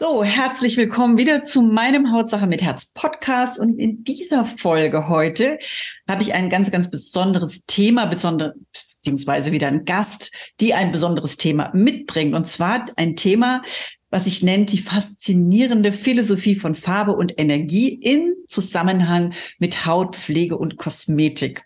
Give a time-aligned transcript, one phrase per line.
[0.00, 3.58] So, herzlich willkommen wieder zu meinem Hautsache mit Herz Podcast.
[3.58, 5.58] Und in dieser Folge heute
[6.08, 8.54] habe ich ein ganz, ganz besonderes Thema, besondere,
[8.94, 10.30] beziehungsweise wieder ein Gast,
[10.60, 12.36] die ein besonderes Thema mitbringt.
[12.36, 13.62] Und zwar ein Thema,
[14.08, 20.76] was ich nenne die faszinierende Philosophie von Farbe und Energie in Zusammenhang mit Hautpflege und
[20.76, 21.64] Kosmetik.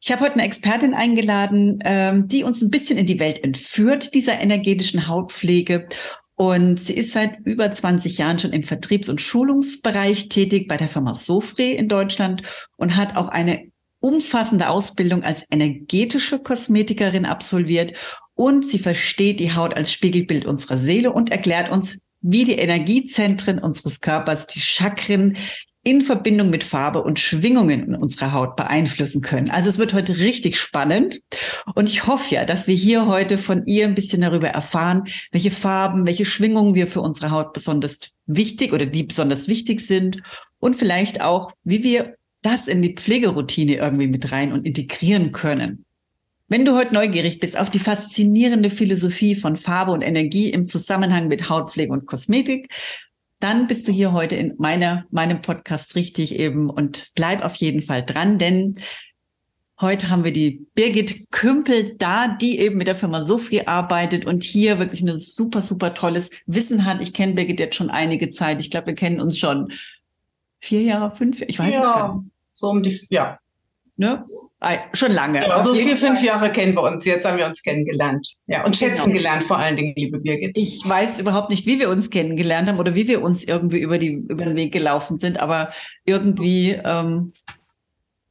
[0.00, 4.14] Ich habe heute eine Expertin eingeladen, ähm, die uns ein bisschen in die Welt entführt,
[4.14, 5.86] dieser energetischen Hautpflege.
[6.34, 10.88] Und sie ist seit über 20 Jahren schon im Vertriebs- und Schulungsbereich tätig bei der
[10.88, 12.42] Firma Sofre in Deutschland
[12.76, 13.70] und hat auch eine
[14.00, 17.92] umfassende Ausbildung als energetische Kosmetikerin absolviert.
[18.34, 23.58] Und sie versteht die Haut als Spiegelbild unserer Seele und erklärt uns, wie die Energiezentren
[23.58, 25.36] unseres Körpers, die Chakren,
[25.84, 29.50] in Verbindung mit Farbe und Schwingungen in unserer Haut beeinflussen können.
[29.50, 31.20] Also es wird heute richtig spannend
[31.74, 35.50] und ich hoffe ja, dass wir hier heute von ihr ein bisschen darüber erfahren, welche
[35.50, 40.22] Farben, welche Schwingungen wir für unsere Haut besonders wichtig oder die besonders wichtig sind
[40.60, 45.84] und vielleicht auch, wie wir das in die Pflegeroutine irgendwie mit rein und integrieren können.
[46.48, 51.28] Wenn du heute neugierig bist auf die faszinierende Philosophie von Farbe und Energie im Zusammenhang
[51.28, 52.68] mit Hautpflege und Kosmetik,
[53.42, 57.82] dann bist du hier heute in meiner, meinem Podcast richtig eben und bleib auf jeden
[57.82, 58.74] Fall dran, denn
[59.80, 64.44] heute haben wir die Birgit Kümpel da, die eben mit der Firma Sofri arbeitet und
[64.44, 67.00] hier wirklich ein super, super tolles Wissen hat.
[67.00, 68.60] Ich kenne Birgit jetzt schon einige Zeit.
[68.60, 69.72] Ich glaube, wir kennen uns schon
[70.60, 72.30] vier Jahre, fünf, ich weiß ja, es gar nicht.
[72.52, 73.38] So um die, ja,
[74.02, 74.20] Ne?
[74.94, 75.42] Schon lange.
[75.42, 77.04] Ja, also vier, fünf Jahre kennen wir uns.
[77.04, 78.34] Jetzt haben wir uns kennengelernt.
[78.48, 79.16] Ja, und schätzen genau.
[79.18, 80.58] gelernt vor allen Dingen, liebe Birgit.
[80.58, 83.98] Ich weiß überhaupt nicht, wie wir uns kennengelernt haben oder wie wir uns irgendwie über,
[83.98, 85.70] die, über den Weg gelaufen sind, aber
[86.04, 87.32] irgendwie ähm,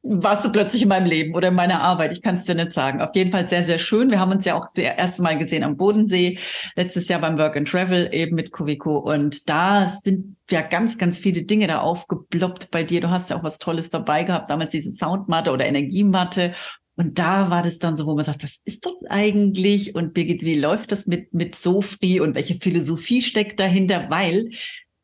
[0.03, 2.11] warst du plötzlich in meinem Leben oder in meiner Arbeit.
[2.11, 3.01] Ich kann es dir nicht sagen.
[3.01, 4.09] Auf jeden Fall sehr, sehr schön.
[4.09, 6.39] Wir haben uns ja auch sehr erste Mal gesehen am Bodensee,
[6.75, 8.97] letztes Jahr beim Work and Travel eben mit Covico.
[8.97, 13.01] Und da sind ja ganz, ganz viele Dinge da aufgeploppt bei dir.
[13.01, 16.53] Du hast ja auch was Tolles dabei gehabt, damals diese Soundmatte oder Energiematte.
[16.95, 19.95] Und da war das dann so, wo man sagt, was ist das eigentlich?
[19.95, 24.07] Und Birgit, wie läuft das mit, mit Sofri und welche Philosophie steckt dahinter?
[24.09, 24.49] Weil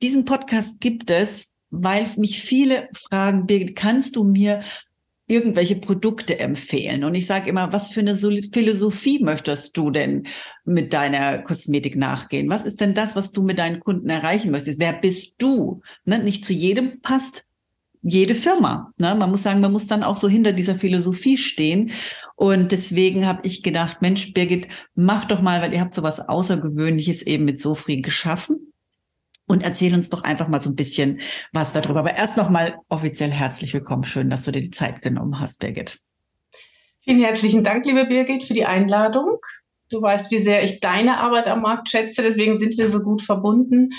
[0.02, 4.62] diesen Podcast gibt es, weil mich viele fragen, Birgit, kannst du mir
[5.28, 7.04] irgendwelche Produkte empfehlen.
[7.04, 10.26] Und ich sage immer, was für eine Philosophie möchtest du denn
[10.64, 12.50] mit deiner Kosmetik nachgehen?
[12.50, 14.80] Was ist denn das, was du mit deinen Kunden erreichen möchtest?
[14.80, 15.82] Wer bist du?
[16.06, 16.20] Ne?
[16.20, 17.44] Nicht zu jedem passt
[18.02, 18.94] jede Firma.
[18.98, 19.16] Ne?
[19.16, 21.92] Man muss sagen, man muss dann auch so hinter dieser Philosophie stehen.
[22.36, 26.22] Und deswegen habe ich gedacht, Mensch, Birgit, mach doch mal, weil ihr habt so was
[26.22, 28.72] Außergewöhnliches eben mit Sofri geschaffen
[29.48, 31.22] und erzähl uns doch einfach mal so ein bisschen
[31.54, 32.02] was darüber.
[32.02, 34.04] Aber erst noch mal offiziell herzlich willkommen.
[34.04, 36.00] Schön, dass du dir die Zeit genommen hast, Birgit.
[37.00, 39.38] Vielen herzlichen Dank, liebe Birgit, für die Einladung.
[39.90, 43.22] Du weißt, wie sehr ich deine Arbeit am Markt schätze, deswegen sind wir so gut
[43.22, 43.90] verbunden.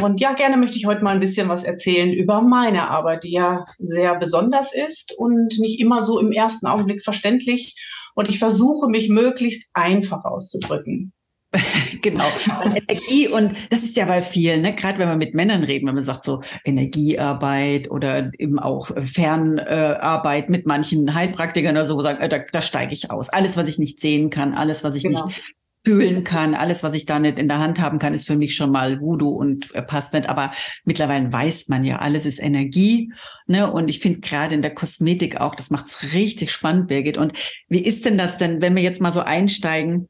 [0.00, 3.32] Und ja, gerne möchte ich heute mal ein bisschen was erzählen über meine Arbeit, die
[3.32, 7.76] ja sehr besonders ist und nicht immer so im ersten Augenblick verständlich.
[8.14, 11.12] Und ich versuche mich möglichst einfach auszudrücken.
[12.02, 12.24] genau.
[12.64, 14.74] Und Energie und das ist ja bei vielen, ne?
[14.74, 20.48] gerade wenn man mit Männern reden, wenn man sagt so Energiearbeit oder eben auch Fernarbeit
[20.48, 23.28] mit manchen Heilpraktikern oder so, sagen, äh, da, da steige ich aus.
[23.28, 25.26] Alles, was ich nicht sehen kann, alles, was ich genau.
[25.26, 25.42] nicht
[25.84, 28.54] fühlen kann, alles, was ich da nicht in der Hand haben kann, ist für mich
[28.54, 30.28] schon mal Voodoo und äh, passt nicht.
[30.28, 30.52] Aber
[30.84, 33.12] mittlerweile weiß man ja, alles ist Energie.
[33.46, 33.70] Ne?
[33.70, 37.18] Und ich finde gerade in der Kosmetik auch, das macht's richtig spannend, Birgit.
[37.18, 37.32] Und
[37.68, 40.08] wie ist denn das denn, wenn wir jetzt mal so einsteigen?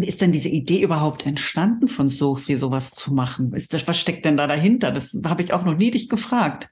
[0.00, 3.52] Wie ist denn diese Idee überhaupt entstanden von Sophie, sowas zu machen?
[3.52, 4.92] Ist das, was steckt denn da dahinter?
[4.92, 6.70] Das habe ich auch noch nie dich gefragt.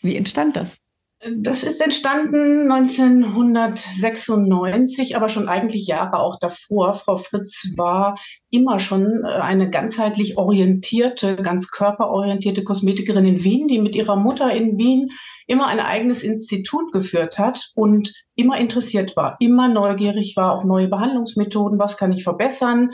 [0.00, 0.81] Wie entstand das?
[1.24, 6.94] Das ist entstanden 1996, aber schon eigentlich Jahre auch davor.
[6.94, 8.16] Frau Fritz war
[8.50, 14.52] immer schon äh, eine ganzheitlich orientierte, ganz körperorientierte Kosmetikerin in Wien, die mit ihrer Mutter
[14.52, 15.10] in Wien
[15.46, 20.88] immer ein eigenes Institut geführt hat und immer interessiert war, immer neugierig war auf neue
[20.88, 21.78] Behandlungsmethoden.
[21.78, 22.90] Was kann ich verbessern?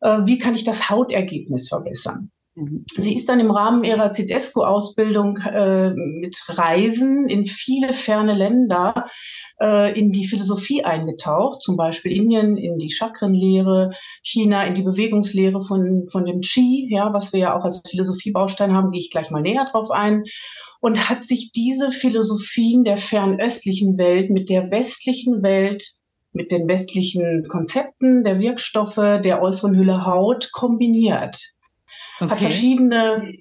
[0.00, 2.30] Äh, wie kann ich das Hautergebnis verbessern?
[2.86, 9.06] Sie ist dann im Rahmen ihrer Cedesco-Ausbildung äh, mit Reisen in viele ferne Länder
[9.60, 13.90] äh, in die Philosophie eingetaucht, zum Beispiel Indien in die Chakrenlehre,
[14.22, 18.74] China in die Bewegungslehre von, von dem Qi, ja, was wir ja auch als Philosophiebaustein
[18.74, 20.24] haben, gehe ich gleich mal näher drauf ein
[20.80, 25.84] und hat sich diese Philosophien der fernöstlichen Welt mit der westlichen Welt
[26.32, 31.36] mit den westlichen Konzepten der Wirkstoffe der äußeren Hülle Haut kombiniert.
[32.20, 32.30] Okay.
[32.30, 33.32] Hat verschiedene,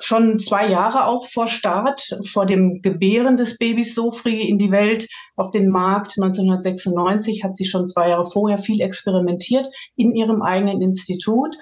[0.00, 5.08] schon zwei Jahre auch vor Start, vor dem Gebären des Babys Sofri in die Welt
[5.36, 9.66] auf den Markt 1996 hat sie schon zwei Jahre vorher viel experimentiert
[9.96, 11.56] in ihrem eigenen Institut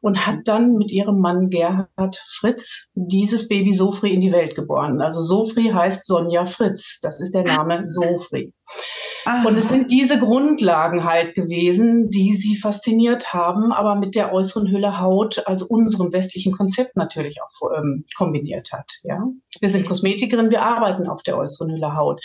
[0.00, 5.00] und hat dann mit ihrem Mann Gerhard Fritz dieses Baby Sofri in die Welt geboren.
[5.00, 6.98] Also Sofri heißt Sonja Fritz.
[7.00, 8.52] Das ist der Name Sofri.
[9.24, 9.46] Aha.
[9.46, 14.68] Und es sind diese Grundlagen halt gewesen, die sie fasziniert haben, aber mit der äußeren
[14.68, 18.90] Hülle Haut, also unserem westlichen Konzept natürlich auch ähm, kombiniert hat.
[19.04, 19.22] Ja?
[19.60, 22.20] Wir sind Kosmetikerin, wir arbeiten auf der äußeren Hülle Haut.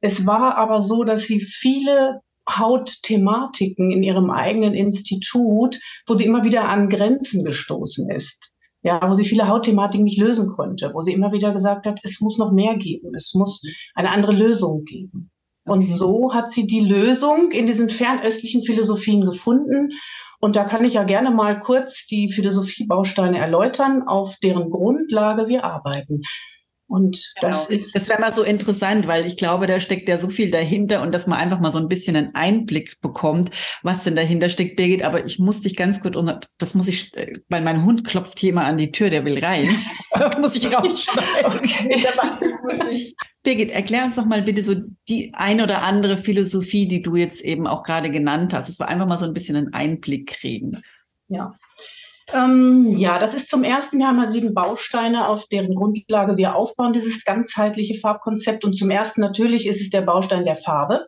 [0.00, 2.20] Es war aber so, dass sie viele
[2.50, 8.52] Hautthematiken in ihrem eigenen Institut, wo sie immer wieder an Grenzen gestoßen ist.
[8.84, 12.20] Ja, wo sie viele Hautthematiken nicht lösen konnte, wo sie immer wieder gesagt hat, es
[12.20, 13.62] muss noch mehr geben, es muss
[13.94, 15.30] eine andere Lösung geben.
[15.64, 15.92] Und okay.
[15.92, 19.92] so hat sie die Lösung in diesen fernöstlichen Philosophien gefunden.
[20.40, 25.64] Und da kann ich ja gerne mal kurz die Philosophiebausteine erläutern, auf deren Grundlage wir
[25.64, 26.22] arbeiten.
[26.92, 27.52] Und genau.
[27.52, 27.94] das ist.
[27.94, 31.12] Das wäre mal so interessant, weil ich glaube, da steckt ja so viel dahinter und
[31.12, 33.50] dass man einfach mal so ein bisschen einen Einblick bekommt,
[33.82, 35.02] was denn dahinter steckt, Birgit.
[35.02, 36.18] Aber ich muss dich ganz kurz,
[36.58, 39.42] das muss ich, äh, weil mein Hund klopft hier mal an die Tür, der will
[39.42, 39.74] rein.
[40.38, 41.60] muss ich rausschneiden.
[42.66, 43.14] okay.
[43.42, 44.74] Birgit, erklär uns doch mal bitte so
[45.08, 48.68] die ein oder andere Philosophie, die du jetzt eben auch gerade genannt hast.
[48.68, 50.72] Das war einfach mal so ein bisschen einen Einblick kriegen.
[51.28, 51.54] Ja.
[52.34, 53.98] Ähm, ja, das ist zum ersten.
[53.98, 58.64] Wir haben ja sieben Bausteine, auf deren Grundlage wir aufbauen, dieses ganzheitliche Farbkonzept.
[58.64, 61.06] Und zum ersten natürlich ist es der Baustein der Farbe.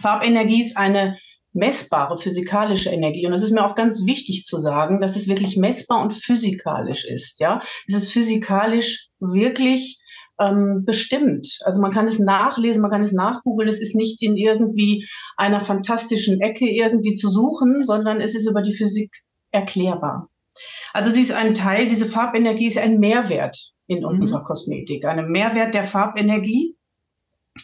[0.00, 1.18] Farbenergie ist eine
[1.52, 3.26] messbare physikalische Energie.
[3.26, 7.04] Und das ist mir auch ganz wichtig zu sagen, dass es wirklich messbar und physikalisch
[7.04, 7.40] ist.
[7.40, 10.00] Ja, es ist physikalisch wirklich
[10.40, 11.58] ähm, bestimmt.
[11.64, 13.68] Also man kann es nachlesen, man kann es nachgoogeln.
[13.68, 15.06] Es ist nicht in irgendwie
[15.36, 20.28] einer fantastischen Ecke irgendwie zu suchen, sondern es ist über die Physik erklärbar.
[20.92, 24.20] Also sie ist ein Teil, diese Farbenergie ist ein Mehrwert in mhm.
[24.20, 26.76] unserer Kosmetik, ein Mehrwert der Farbenergie.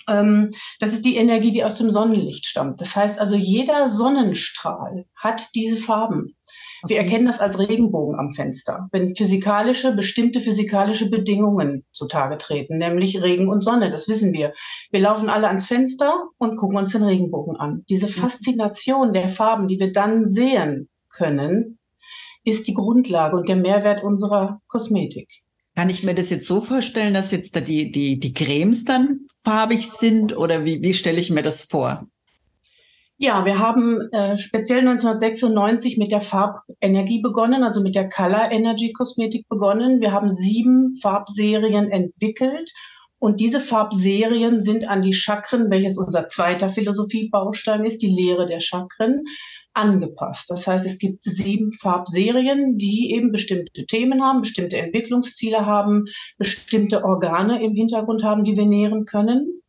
[0.09, 0.50] Ähm,
[0.81, 2.81] das ist die Energie, die aus dem Sonnenlicht stammt.
[2.81, 6.37] Das heißt also, jeder Sonnenstrahl hat diese Farben.
[6.83, 6.95] Okay.
[6.95, 13.21] Wir erkennen das als Regenbogen am Fenster, wenn physikalische, bestimmte physikalische Bedingungen zutage treten, nämlich
[13.21, 14.53] Regen und Sonne, das wissen wir.
[14.91, 17.85] Wir laufen alle ans Fenster und gucken uns den Regenbogen an.
[17.89, 18.11] Diese mhm.
[18.11, 21.78] Faszination der Farben, die wir dann sehen können,
[22.49, 25.29] ist die Grundlage und der Mehrwert unserer Kosmetik.
[25.77, 29.27] Kann ich mir das jetzt so vorstellen, dass jetzt da die, die, die Cremes dann
[29.45, 32.09] farbig sind oder wie, wie stelle ich mir das vor?
[33.21, 38.93] Ja, wir haben äh, speziell 1996 mit der Farbenergie begonnen, also mit der Color Energy
[38.93, 40.01] Kosmetik begonnen.
[40.01, 42.73] Wir haben sieben Farbserien entwickelt
[43.19, 48.61] und diese Farbserien sind an die Chakren, welches unser zweiter Philosophiebaustein ist, die Lehre der
[48.61, 49.25] Chakren,
[49.79, 50.51] angepasst.
[50.51, 56.05] Das heißt, es gibt sieben Farbserien, die eben bestimmte Themen haben, bestimmte Entwicklungsziele haben,
[56.37, 59.63] bestimmte Organe im Hintergrund haben, die wir nähren können.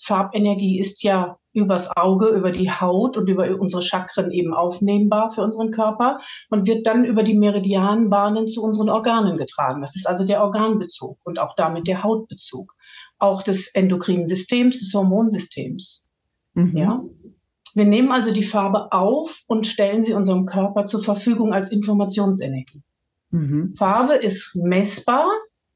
[0.00, 5.42] Farbenergie ist ja übers Auge, über die Haut und über unsere Chakren eben aufnehmbar für
[5.42, 6.18] unseren Körper
[6.50, 9.80] und wird dann über die Meridianbahnen zu unseren Organen getragen.
[9.80, 12.74] Das ist also der Organbezug und auch damit der Hautbezug,
[13.18, 16.10] auch des endokrinen Systems, des Hormonsystems.
[16.54, 16.76] Mhm.
[16.76, 17.04] Ja.
[17.74, 22.82] Wir nehmen also die Farbe auf und stellen sie unserem Körper zur Verfügung als Informationsenergie.
[23.30, 23.74] Mhm.
[23.74, 25.28] Farbe ist messbar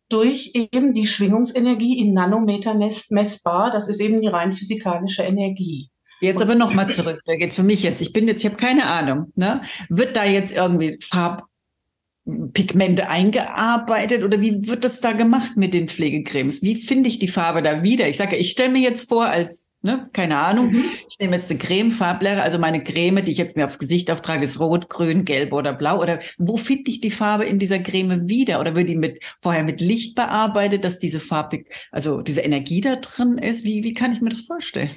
[0.09, 3.71] durch eben die Schwingungsenergie in Nanometer messbar.
[3.71, 5.91] Das ist eben die rein physikalische Energie.
[6.21, 8.01] Jetzt aber nochmal zurück, Birgit, für mich jetzt.
[8.01, 9.33] Ich bin jetzt, ich habe keine Ahnung.
[9.37, 9.63] Ne?
[9.89, 16.63] Wird da jetzt irgendwie Farbpigmente eingearbeitet oder wie wird das da gemacht mit den Pflegecremes?
[16.63, 18.09] Wie finde ich die Farbe da wieder?
[18.09, 20.11] Ich sage, ich stelle mir jetzt vor, als Ne?
[20.13, 20.73] Keine Ahnung.
[20.73, 20.85] Mhm.
[21.09, 24.45] Ich nehme jetzt eine Creme-Farblehre, also meine Creme, die ich jetzt mir aufs Gesicht auftrage,
[24.45, 26.03] ist rot, grün, gelb oder blau.
[26.03, 28.61] Oder wo finde ich die Farbe in dieser Creme wieder?
[28.61, 32.97] Oder wird die mit, vorher mit Licht bearbeitet, dass diese Farbe, also diese Energie da
[32.97, 33.65] drin ist?
[33.65, 34.91] Wie, wie kann ich mir das vorstellen?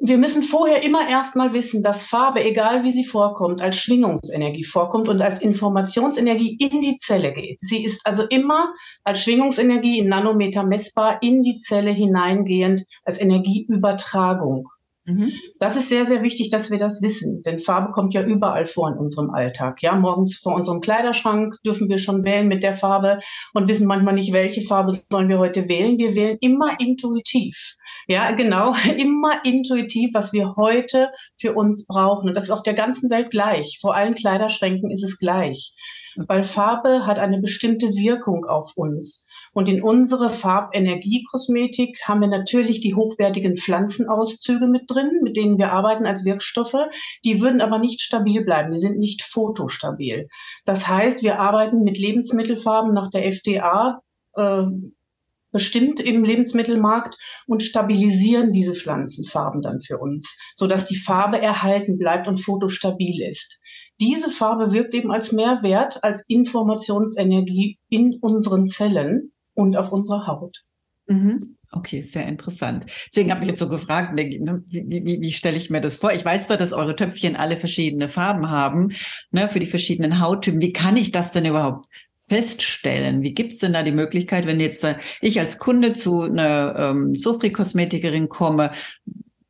[0.00, 5.08] Wir müssen vorher immer erstmal wissen, dass Farbe, egal wie sie vorkommt, als Schwingungsenergie vorkommt
[5.08, 7.60] und als Informationsenergie in die Zelle geht.
[7.60, 8.72] Sie ist also immer
[9.02, 14.68] als Schwingungsenergie in Nanometer messbar in die Zelle hineingehend als Energieübertragung.
[15.06, 15.32] Mhm.
[15.58, 18.88] Das ist sehr, sehr wichtig, dass wir das wissen, denn Farbe kommt ja überall vor
[18.90, 19.82] in unserem Alltag.
[19.82, 23.18] Ja, morgens vor unserem Kleiderschrank dürfen wir schon wählen mit der Farbe
[23.52, 25.98] und wissen manchmal nicht, welche Farbe sollen wir heute wählen.
[25.98, 27.76] Wir wählen immer intuitiv.
[28.08, 32.28] Ja, genau, immer intuitiv, was wir heute für uns brauchen.
[32.28, 33.78] Und das ist auf der ganzen Welt gleich.
[33.82, 35.74] Vor allen Kleiderschränken ist es gleich.
[36.16, 39.26] Weil Farbe hat eine bestimmte Wirkung auf uns.
[39.52, 45.72] Und in unsere Farbenergiekosmetik haben wir natürlich die hochwertigen Pflanzenauszüge mit drin, mit denen wir
[45.72, 46.88] arbeiten als Wirkstoffe.
[47.24, 48.72] Die würden aber nicht stabil bleiben.
[48.72, 50.26] Die sind nicht fotostabil.
[50.64, 54.00] Das heißt, wir arbeiten mit Lebensmittelfarben nach der FDA.
[54.36, 54.66] Äh,
[55.54, 61.96] bestimmt im Lebensmittelmarkt und stabilisieren diese Pflanzenfarben dann für uns, so dass die Farbe erhalten
[61.96, 63.60] bleibt und fotostabil ist.
[64.00, 70.64] Diese Farbe wirkt eben als Mehrwert, als Informationsenergie in unseren Zellen und auf unserer Haut.
[71.06, 71.56] Mhm.
[71.76, 72.86] Okay, sehr interessant.
[73.08, 76.12] Deswegen habe ich jetzt so gefragt, ne, wie, wie, wie stelle ich mir das vor?
[76.12, 78.92] Ich weiß zwar, dass eure Töpfchen alle verschiedene Farben haben,
[79.32, 80.60] ne, für die verschiedenen Hauttypen.
[80.60, 83.22] Wie kann ich das denn überhaupt feststellen?
[83.22, 87.16] Wie gibt's denn da die Möglichkeit, wenn jetzt äh, ich als Kunde zu einer ähm,
[87.16, 88.70] Sofri-Kosmetikerin komme,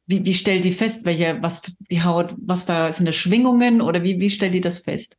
[0.07, 4.19] wie, wie stellt die fest, welche, was die Haut, was da sind Schwingungen oder wie,
[4.19, 5.19] wie stellt die das fest?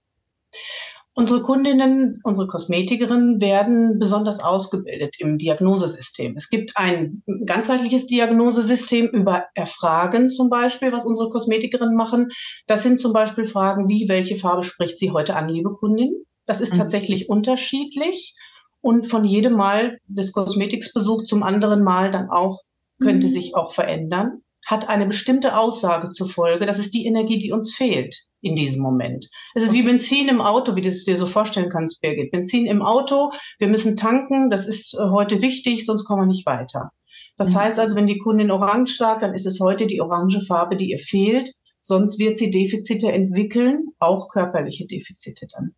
[1.18, 6.36] Unsere Kundinnen, unsere Kosmetikerinnen werden besonders ausgebildet im Diagnosesystem.
[6.36, 12.32] Es gibt ein ganzheitliches Diagnosesystem über Erfragen zum Beispiel, was unsere Kosmetikerinnen machen.
[12.68, 16.26] Das sind zum Beispiel Fragen wie, welche Farbe spricht sie heute an, liebe Kundin?
[16.46, 16.80] Das ist mhm.
[16.80, 18.36] tatsächlich unterschiedlich
[18.82, 22.60] und von jedem Mal des Kosmetiksbesuchs zum anderen Mal dann auch
[23.02, 23.32] könnte mhm.
[23.32, 26.66] sich auch verändern hat eine bestimmte Aussage zufolge.
[26.66, 29.28] Das ist die Energie, die uns fehlt in diesem Moment.
[29.56, 32.32] Es ist wie Benzin im Auto, wie du es dir so vorstellen kannst, Birgit.
[32.32, 36.46] Benzin im Auto, wir müssen tanken, das ist äh, heute wichtig, sonst kommen wir nicht
[36.46, 36.92] weiter.
[37.38, 37.60] Das mhm.
[37.60, 40.92] heißt also, wenn die Kundin orange sagt, dann ist es heute die orange Farbe, die
[40.92, 41.52] ihr fehlt.
[41.82, 45.76] Sonst wird sie Defizite entwickeln, auch körperliche Defizite dann.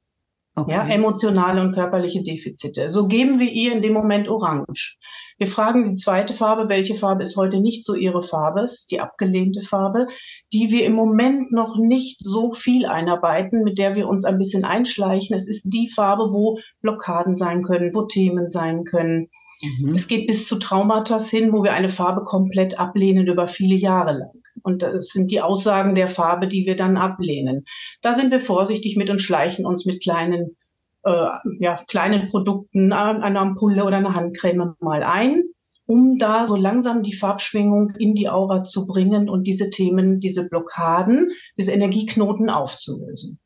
[0.58, 0.72] Okay.
[0.72, 2.90] Ja, emotionale und körperliche Defizite.
[2.90, 4.98] So geben wir ihr in dem Moment Orange.
[5.38, 9.00] Wir fragen die zweite Farbe, welche Farbe ist heute nicht so ihre Farbe, ist die
[9.00, 10.08] abgelehnte Farbe,
[10.52, 14.66] die wir im Moment noch nicht so viel einarbeiten, mit der wir uns ein bisschen
[14.66, 15.36] einschleichen.
[15.36, 19.30] Es ist die Farbe, wo Blockaden sein können, wo Themen sein können.
[19.62, 19.94] Mhm.
[19.94, 24.14] Es geht bis zu Traumata hin, wo wir eine Farbe komplett ablehnen über viele Jahre
[24.14, 24.42] lang.
[24.64, 27.66] Und das sind die Aussagen der Farbe, die wir dann ablehnen.
[28.02, 30.58] Da sind wir vorsichtig mit und schleichen uns mit kleinen,
[31.04, 31.28] äh,
[31.60, 35.44] ja, kleinen Produkten, einer Ampulle oder einer Handcreme mal ein,
[35.86, 40.48] um da so langsam die Farbschwingung in die Aura zu bringen und diese Themen, diese
[40.48, 43.40] Blockaden, diese Energieknoten aufzulösen.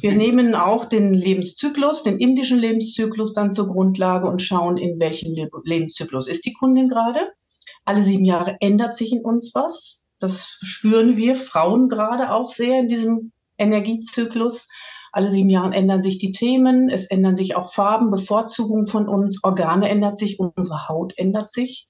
[0.00, 5.34] Wir nehmen auch den Lebenszyklus, den indischen Lebenszyklus dann zur Grundlage und schauen, in welchem
[5.64, 7.20] Lebenszyklus ist die Kundin gerade.
[7.86, 10.04] Alle sieben Jahre ändert sich in uns was.
[10.20, 14.68] Das spüren wir Frauen gerade auch sehr in diesem Energiezyklus.
[15.12, 19.42] Alle sieben Jahre ändern sich die Themen, es ändern sich auch Farben, Bevorzugung von uns,
[19.42, 21.88] Organe ändert sich, unsere Haut ändert sich.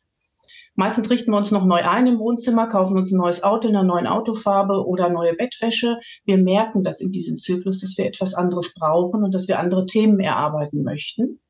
[0.74, 3.74] Meistens richten wir uns noch neu ein im Wohnzimmer, kaufen uns ein neues Auto in
[3.74, 5.98] einer neuen Autofarbe oder neue Bettwäsche.
[6.24, 9.86] Wir merken das in diesem Zyklus, dass wir etwas anderes brauchen und dass wir andere
[9.86, 11.40] Themen erarbeiten möchten.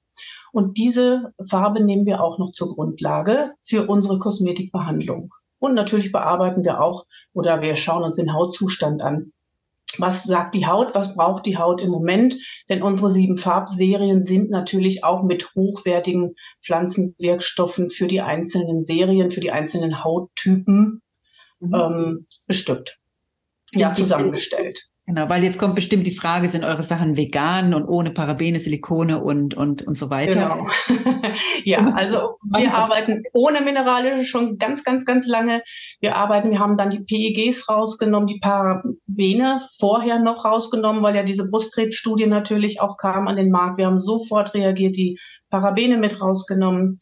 [0.51, 5.35] Und diese Farbe nehmen wir auch noch zur Grundlage für unsere Kosmetikbehandlung.
[5.59, 9.33] Und natürlich bearbeiten wir auch oder wir schauen uns den Hautzustand an.
[9.99, 10.95] Was sagt die Haut?
[10.95, 12.37] Was braucht die Haut im Moment?
[12.69, 19.41] Denn unsere sieben Farbserien sind natürlich auch mit hochwertigen Pflanzenwirkstoffen für die einzelnen Serien, für
[19.41, 21.03] die einzelnen Hauttypen
[21.59, 21.75] mhm.
[21.75, 23.01] ähm, bestückt.
[23.73, 24.89] Ja, zusammengestellt.
[25.09, 29.23] Genau, weil jetzt kommt bestimmt die Frage, sind eure Sachen vegan und ohne Parabene, Silikone
[29.23, 30.67] und, und, und so weiter?
[30.87, 31.01] Genau.
[31.65, 35.63] ja, also wir arbeiten ohne Minerale schon ganz, ganz, ganz lange.
[36.01, 41.23] Wir arbeiten, wir haben dann die PEGs rausgenommen, die Parabene vorher noch rausgenommen, weil ja
[41.23, 43.79] diese Brustkrebsstudie natürlich auch kam an den Markt.
[43.79, 45.19] Wir haben sofort reagiert, die
[45.51, 46.99] Parabene mit rausgenommen.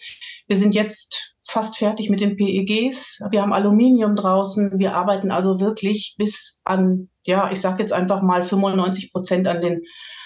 [0.47, 3.21] Wir sind jetzt fast fertig mit den PEGs.
[3.31, 4.79] Wir haben Aluminium draußen.
[4.79, 9.61] Wir arbeiten also wirklich bis an, ja, ich sage jetzt einfach mal 95 Prozent an
[9.61, 9.83] den,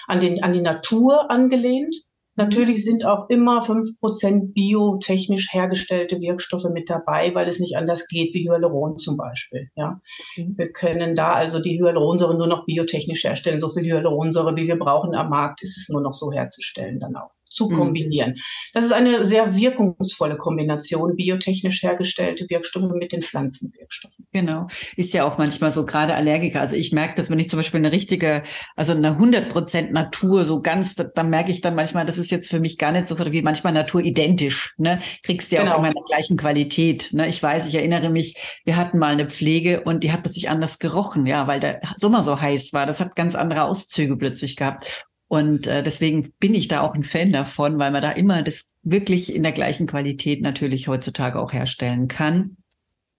[0.07, 1.95] an den, an die Natur angelehnt.
[2.35, 8.07] Natürlich sind auch immer fünf Prozent biotechnisch hergestellte Wirkstoffe mit dabei, weil es nicht anders
[8.07, 9.67] geht, wie Hyaluron zum Beispiel.
[9.75, 9.99] Ja.
[10.37, 13.59] Wir können da also die Hyaluronsäure nur noch biotechnisch herstellen.
[13.59, 17.15] So viel Hyaluronsäure, wie wir brauchen am Markt, ist es nur noch so herzustellen dann
[17.17, 17.31] auch.
[17.51, 17.75] Zu mhm.
[17.75, 18.35] kombinieren.
[18.73, 24.25] Das ist eine sehr wirkungsvolle Kombination, biotechnisch hergestellte Wirkstoffe mit den Pflanzenwirkstoffen.
[24.31, 24.67] Genau.
[24.95, 26.61] Ist ja auch manchmal so gerade Allergiker.
[26.61, 28.43] Also ich merke, dass wenn ich zum Beispiel eine richtige,
[28.75, 32.49] also eine 100 Prozent Natur so ganz, da, merke ich dann manchmal, das ist jetzt
[32.49, 34.73] für mich gar nicht so wie manchmal Natur identisch.
[34.77, 34.99] Ne?
[35.23, 35.75] Kriegst du ja genau.
[35.75, 37.09] auch immer in der gleichen Qualität.
[37.11, 37.27] Ne?
[37.27, 40.79] Ich weiß, ich erinnere mich, wir hatten mal eine Pflege und die hat plötzlich anders
[40.79, 42.85] gerochen, ja, weil der Sommer so heiß war.
[42.85, 45.05] Das hat ganz andere Auszüge plötzlich gehabt.
[45.31, 48.65] Und äh, deswegen bin ich da auch ein Fan davon, weil man da immer das
[48.83, 52.57] wirklich in der gleichen Qualität natürlich heutzutage auch herstellen kann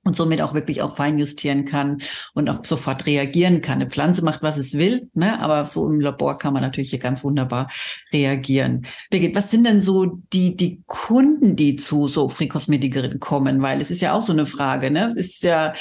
[0.04, 2.02] und somit auch wirklich auch feinjustieren kann
[2.34, 3.80] und auch sofort reagieren kann.
[3.80, 5.40] Eine Pflanze macht, was es will, ne?
[5.40, 7.70] aber so im Labor kann man natürlich hier ganz wunderbar
[8.12, 8.84] reagieren.
[9.08, 10.04] Birgit, was sind denn so
[10.34, 13.62] die, die Kunden, die zu so Free-Kosmetikerinnen kommen?
[13.62, 15.08] Weil es ist ja auch so eine Frage, ne?
[15.08, 15.72] Es ist ja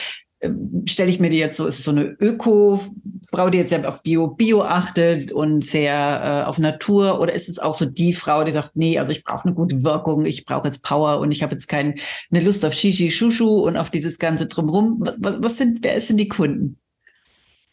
[0.85, 4.01] stelle ich mir die jetzt so, ist es so eine Öko-Frau, die jetzt sehr auf
[4.01, 7.19] Bio, Bio achtet und sehr äh, auf Natur?
[7.19, 9.83] Oder ist es auch so die Frau, die sagt, nee, also ich brauche eine gute
[9.83, 11.95] Wirkung, ich brauche jetzt Power und ich habe jetzt keine
[12.31, 14.97] Lust auf Shishi, Shushu und auf dieses ganze Drumherum?
[14.99, 16.80] Was, was sind, wer sind die Kunden?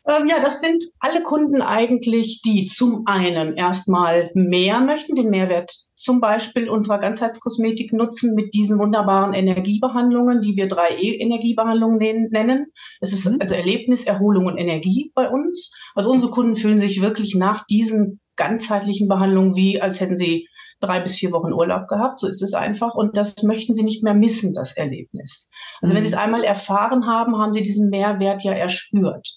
[0.08, 5.70] Ähm, ja, das sind alle Kunden eigentlich, die zum einen erstmal mehr möchten, den Mehrwert
[5.94, 12.72] zum Beispiel unserer Ganzheitskosmetik nutzen mit diesen wunderbaren Energiebehandlungen, die wir 3E-Energiebehandlungen nennen.
[13.02, 13.36] Es ist mhm.
[13.40, 15.74] also Erlebnis, Erholung und Energie bei uns.
[15.94, 20.48] Also unsere Kunden fühlen sich wirklich nach diesen ganzheitlichen Behandlungen wie, als hätten sie
[20.80, 22.20] drei bis vier Wochen Urlaub gehabt.
[22.20, 22.94] So ist es einfach.
[22.94, 25.50] Und das möchten sie nicht mehr missen, das Erlebnis.
[25.82, 25.96] Also mhm.
[25.96, 29.28] wenn sie es einmal erfahren haben, haben sie diesen Mehrwert ja erspürt.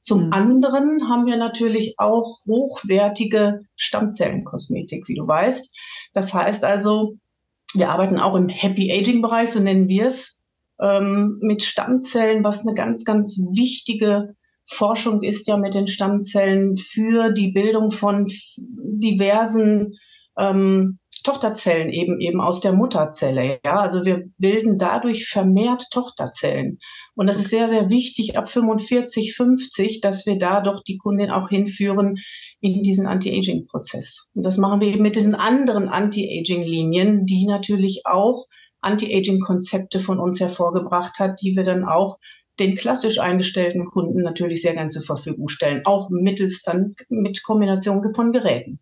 [0.00, 0.32] Zum mhm.
[0.32, 5.74] anderen haben wir natürlich auch hochwertige Stammzellenkosmetik, wie du weißt.
[6.12, 7.14] Das heißt also,
[7.74, 10.40] wir arbeiten auch im Happy Aging Bereich, so nennen wir es,
[10.80, 14.34] ähm, mit Stammzellen, was eine ganz, ganz wichtige
[14.70, 19.94] Forschung ist ja mit den Stammzellen für die Bildung von diversen
[20.38, 23.58] ähm, Tochterzellen eben eben aus der Mutterzelle.
[23.64, 26.78] Ja, also wir bilden dadurch vermehrt Tochterzellen.
[27.14, 31.30] Und das ist sehr, sehr wichtig ab 45, 50, dass wir da doch die Kundin
[31.30, 32.16] auch hinführen
[32.60, 34.30] in diesen Anti-Aging-Prozess.
[34.34, 38.46] Und das machen wir eben mit diesen anderen Anti-Aging-Linien, die natürlich auch
[38.80, 42.18] Anti-Aging-Konzepte von uns hervorgebracht hat, die wir dann auch
[42.58, 48.02] den klassisch eingestellten Kunden natürlich sehr gern zur Verfügung stellen, auch mittels dann mit Kombination
[48.14, 48.78] von Geräten.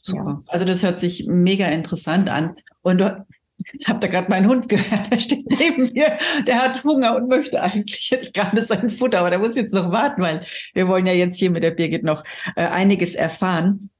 [0.00, 0.38] Super.
[0.38, 0.38] Ja.
[0.48, 2.56] Also das hört sich mega interessant an.
[2.82, 3.26] Und du,
[3.72, 7.28] jetzt habt ihr gerade meinen Hund gehört, der steht neben mir, der hat Hunger und
[7.28, 10.40] möchte eigentlich jetzt gerade sein Futter, aber der muss jetzt noch warten, weil
[10.74, 12.24] wir wollen ja jetzt hier mit der Birgit noch
[12.56, 13.90] äh, einiges erfahren.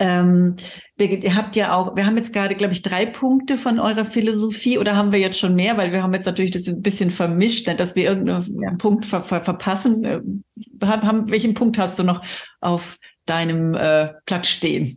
[0.00, 0.56] Ähm,
[0.98, 4.78] ihr habt ja auch, wir haben jetzt gerade, glaube ich, drei Punkte von eurer Philosophie
[4.78, 7.66] oder haben wir jetzt schon mehr, weil wir haben jetzt natürlich das ein bisschen vermischt,
[7.68, 8.74] nicht, dass wir irgendeinen ja.
[8.76, 10.04] Punkt ver ver verpassen.
[10.04, 10.20] Äh,
[10.82, 12.22] haben, welchen Punkt hast du noch
[12.60, 14.96] auf deinem äh, Platz stehen?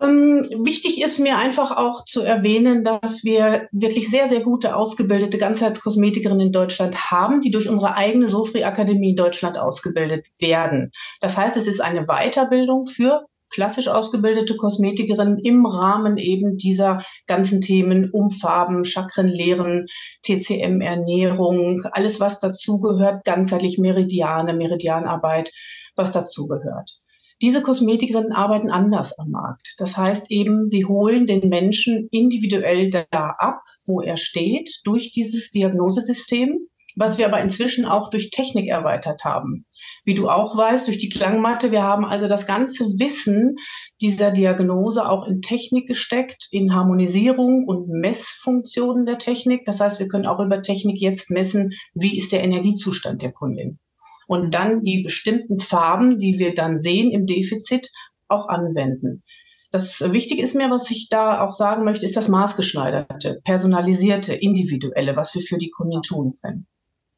[0.00, 5.38] Ähm, wichtig ist mir einfach auch zu erwähnen, dass wir wirklich sehr, sehr gute ausgebildete
[5.38, 10.90] Ganzheitskosmetikerinnen in Deutschland haben, die durch unsere eigene Sofri-Akademie in Deutschland ausgebildet werden.
[11.20, 17.60] Das heißt, es ist eine Weiterbildung für klassisch ausgebildete Kosmetikerinnen im Rahmen eben dieser ganzen
[17.60, 19.86] Themen um Farben, Chakrenlehren,
[20.22, 25.52] TCM, Ernährung, alles was dazugehört, ganzheitlich Meridiane, Meridianarbeit,
[25.96, 27.02] was dazugehört.
[27.42, 29.74] Diese Kosmetikerinnen arbeiten anders am Markt.
[29.78, 35.50] Das heißt eben, sie holen den Menschen individuell da ab, wo er steht, durch dieses
[35.50, 39.66] Diagnosesystem, was wir aber inzwischen auch durch Technik erweitert haben.
[40.04, 43.56] Wie du auch weißt, durch die Klangmatte, wir haben also das ganze Wissen
[44.00, 49.64] dieser Diagnose auch in Technik gesteckt, in Harmonisierung und Messfunktionen der Technik.
[49.64, 53.78] Das heißt, wir können auch über Technik jetzt messen, wie ist der Energiezustand der Kundin
[54.26, 57.90] und dann die bestimmten Farben, die wir dann sehen im Defizit,
[58.28, 59.22] auch anwenden.
[59.70, 65.16] Das Wichtige ist mir, was ich da auch sagen möchte, ist das maßgeschneiderte, personalisierte, individuelle,
[65.16, 66.66] was wir für die Kunden tun können.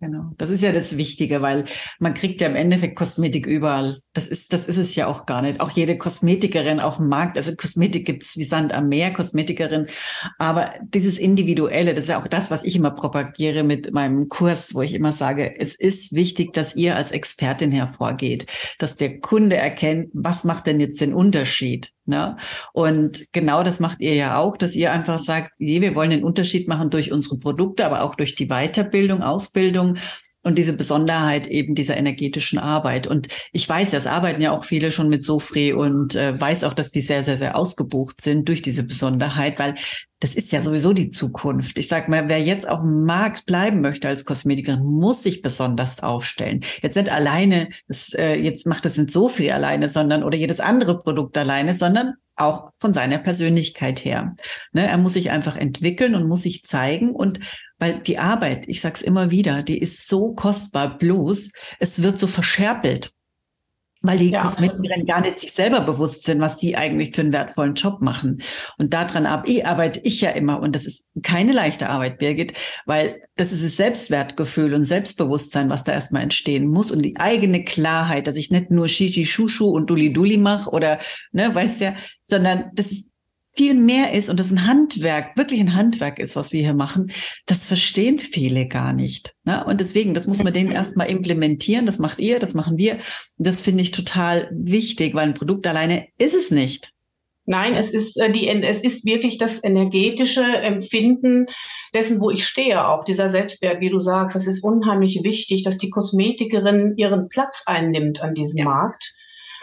[0.04, 0.32] Genau.
[0.36, 1.64] Das ist ja das Wichtige, weil
[1.98, 4.00] man kriegt ja im Endeffekt Kosmetik überall.
[4.14, 5.60] Das ist, das ist es ja auch gar nicht.
[5.60, 9.86] Auch jede Kosmetikerin auf dem Markt, also Kosmetik gibt's wie Sand am Meer, Kosmetikerin.
[10.38, 14.74] Aber dieses Individuelle, das ist ja auch das, was ich immer propagiere mit meinem Kurs,
[14.74, 18.46] wo ich immer sage, es ist wichtig, dass ihr als Expertin hervorgeht,
[18.78, 21.92] dass der Kunde erkennt, was macht denn jetzt den Unterschied?
[22.06, 22.36] Ne?
[22.72, 26.24] Und genau das macht ihr ja auch, dass ihr einfach sagt, nee, wir wollen den
[26.24, 29.96] Unterschied machen durch unsere Produkte, aber auch durch die Weiterbildung, Ausbildung
[30.44, 33.06] und diese Besonderheit eben dieser energetischen Arbeit.
[33.06, 36.64] Und ich weiß ja, es arbeiten ja auch viele schon mit Sofri und äh, weiß
[36.64, 39.74] auch, dass die sehr, sehr, sehr ausgebucht sind durch diese Besonderheit, weil
[40.20, 41.76] das ist ja sowieso die Zukunft.
[41.76, 46.02] Ich sag mal, wer jetzt auf dem Markt bleiben möchte als Kosmetikerin, muss sich besonders
[46.02, 46.60] aufstellen.
[46.82, 50.60] Jetzt nicht alleine, das, äh, jetzt macht das nicht so viel alleine, sondern oder jedes
[50.60, 54.34] andere Produkt alleine, sondern auch von seiner Persönlichkeit her.
[54.72, 57.40] Ne, er muss sich einfach entwickeln und muss sich zeigen und
[57.84, 62.26] weil die Arbeit, ich sag's immer wieder, die ist so kostbar, bloß es wird so
[62.26, 63.12] verscherpelt
[64.06, 67.32] weil die ja, Kosmetikerin gar nicht sich selber bewusst sind, was sie eigentlich für einen
[67.32, 68.42] wertvollen Job machen.
[68.76, 70.60] Und daran arbeite ich ja immer.
[70.60, 72.52] Und das ist keine leichte Arbeit, Birgit,
[72.84, 77.64] weil das ist das Selbstwertgefühl und Selbstbewusstsein, was da erstmal entstehen muss und die eigene
[77.64, 80.98] Klarheit, dass ich nicht nur Shishi Shushu und Dulli Dulli mache oder,
[81.32, 81.94] ne, weißt ja,
[82.26, 83.06] sondern das ist
[83.54, 87.12] viel mehr ist und das ein Handwerk, wirklich ein Handwerk ist, was wir hier machen,
[87.46, 89.34] das verstehen viele gar nicht.
[89.44, 89.64] Ne?
[89.64, 91.86] Und deswegen, das muss man denen erstmal implementieren.
[91.86, 92.98] Das macht ihr, das machen wir.
[93.36, 96.90] Das finde ich total wichtig, weil ein Produkt alleine ist es nicht.
[97.46, 101.46] Nein, es ist äh, die, es ist wirklich das energetische Empfinden
[101.94, 104.34] dessen, wo ich stehe, auch dieser Selbstwert, wie du sagst.
[104.34, 108.64] Das ist unheimlich wichtig, dass die Kosmetikerin ihren Platz einnimmt an diesem ja.
[108.64, 109.14] Markt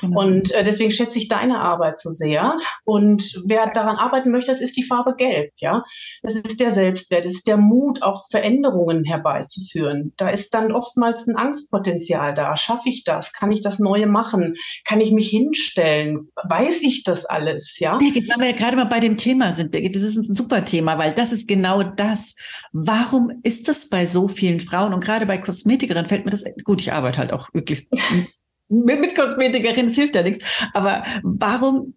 [0.01, 0.19] Genau.
[0.19, 2.57] Und äh, deswegen schätze ich deine Arbeit so sehr.
[2.83, 5.83] Und wer daran arbeiten möchte, das ist die Farbe Gelb, ja.
[6.23, 10.13] Das ist der Selbstwert, das ist der Mut, auch Veränderungen herbeizuführen.
[10.17, 12.57] Da ist dann oftmals ein Angstpotenzial da.
[12.57, 13.33] Schaffe ich das?
[13.33, 14.55] Kann ich das Neue machen?
[14.85, 16.31] Kann ich mich hinstellen?
[16.47, 17.97] Weiß ich das alles, ja?
[17.97, 20.65] Birgit, wenn wir ja gerade mal bei dem Thema sind, Birgit, das ist ein super
[20.65, 22.35] Thema, weil das ist genau das.
[22.73, 26.81] Warum ist das bei so vielen Frauen und gerade bei Kosmetikerinnen fällt mir das, gut,
[26.81, 27.87] ich arbeite halt auch wirklich
[28.71, 30.45] mit, mit Kosmetikerin hilft ja nichts.
[30.73, 31.93] Aber warum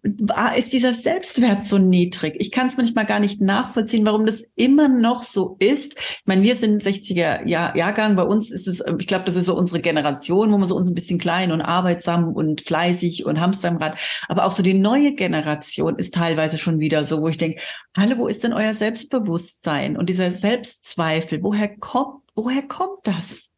[0.57, 2.35] ist dieser Selbstwert so niedrig?
[2.37, 5.95] Ich kann es manchmal gar nicht nachvollziehen, warum das immer noch so ist.
[5.97, 8.17] Ich meine, wir sind 60er Jahr, Jahrgang.
[8.17, 10.89] Bei uns ist es, ich glaube, das ist so unsere Generation, wo man so uns
[10.89, 13.97] ein bisschen klein und arbeitsam und fleißig und Hamster im Rad.
[14.27, 17.61] Aber auch so die neue Generation ist teilweise schon wieder so, wo ich denke,
[17.95, 21.41] hallo, wo ist denn euer Selbstbewusstsein und dieser Selbstzweifel?
[21.41, 23.49] Woher kommt, woher kommt das?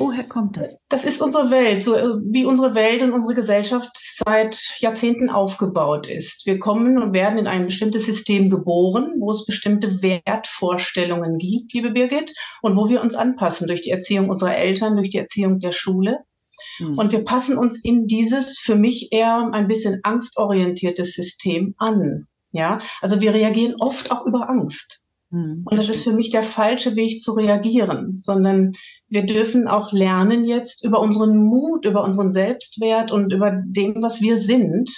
[0.00, 0.78] Woher kommt das?
[0.88, 6.08] Das ist unsere Welt, so äh, wie unsere Welt und unsere Gesellschaft seit Jahrzehnten aufgebaut
[6.08, 6.46] ist.
[6.46, 11.90] Wir kommen und werden in ein bestimmtes System geboren, wo es bestimmte Wertvorstellungen gibt, liebe
[11.90, 12.32] Birgit,
[12.62, 16.20] und wo wir uns anpassen durch die Erziehung unserer Eltern, durch die Erziehung der Schule.
[16.78, 16.96] Hm.
[16.96, 22.26] Und wir passen uns in dieses für mich eher ein bisschen angstorientiertes System an.
[22.52, 25.04] Ja, also wir reagieren oft auch über Angst.
[25.30, 28.72] Hm, und das ist für mich der falsche Weg zu reagieren, sondern
[29.08, 34.20] wir dürfen auch lernen jetzt über unseren Mut, über unseren Selbstwert und über dem, was
[34.20, 34.90] wir sind,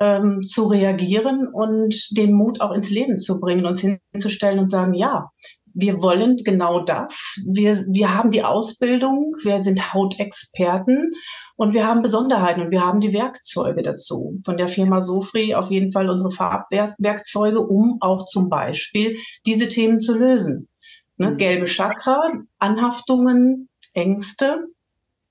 [0.00, 4.94] ähm, zu reagieren und den Mut auch ins Leben zu bringen, uns hinzustellen und sagen,
[4.94, 5.30] ja,
[5.74, 7.42] wir wollen genau das.
[7.50, 11.10] Wir, wir haben die Ausbildung, wir sind Hautexperten
[11.56, 14.40] und wir haben Besonderheiten und wir haben die Werkzeuge dazu.
[14.44, 19.98] Von der Firma Sofri auf jeden Fall unsere Farbwerkzeuge, um auch zum Beispiel diese Themen
[19.98, 20.68] zu lösen.
[21.16, 21.36] Ne, mhm.
[21.36, 24.66] Gelbe Chakra, Anhaftungen, Ängste,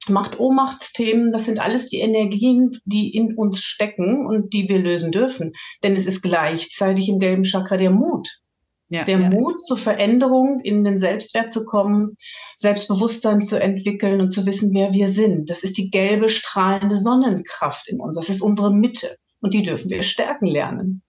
[0.10, 5.14] Macht Ohnmachtsthemen, das sind alles die Energien, die in uns stecken und die wir lösen
[5.14, 5.54] dürfen.
[5.82, 8.28] Denn es ist gleichzeitig im gelben Chakra der Mut.
[8.90, 9.30] Ja, der ja.
[9.30, 12.14] Mut zur Veränderung, in den Selbstwert zu kommen,
[12.58, 15.50] Selbstbewusstsein zu entwickeln und zu wissen, wer wir sind.
[15.50, 18.18] Das ist die gelbe, strahlende Sonnenkraft in uns.
[18.18, 19.18] Das ist unsere Mitte.
[19.42, 21.02] Und die dürfen wir stärken lernen.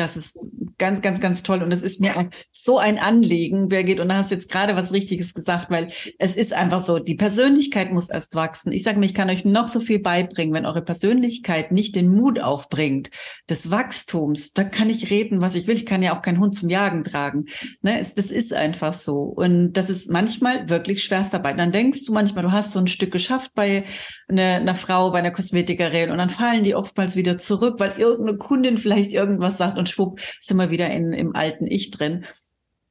[0.00, 0.38] Das ist
[0.78, 1.62] ganz, ganz, ganz toll.
[1.62, 4.00] Und es ist mir so ein Anliegen, Birgit.
[4.00, 7.14] Und da hast du jetzt gerade was Richtiges gesagt, weil es ist einfach so, die
[7.14, 8.72] Persönlichkeit muss erst wachsen.
[8.72, 12.08] Ich sage mir, ich kann euch noch so viel beibringen, wenn eure Persönlichkeit nicht den
[12.08, 13.10] Mut aufbringt
[13.48, 15.76] des Wachstums, da kann ich reden, was ich will.
[15.76, 17.44] Ich kann ja auch keinen Hund zum Jagen tragen.
[17.82, 19.24] Ne, es, das ist einfach so.
[19.24, 21.58] Und das ist manchmal wirklich Schwerstarbeit.
[21.58, 23.84] Dann denkst du manchmal, du hast so ein Stück geschafft bei
[24.28, 28.38] einer, einer Frau, bei einer Kosmetikerin und dann fallen die oftmals wieder zurück, weil irgendeine
[28.38, 32.24] Kundin vielleicht irgendwas sagt und schwupp, sind wir wieder in, im alten Ich drin.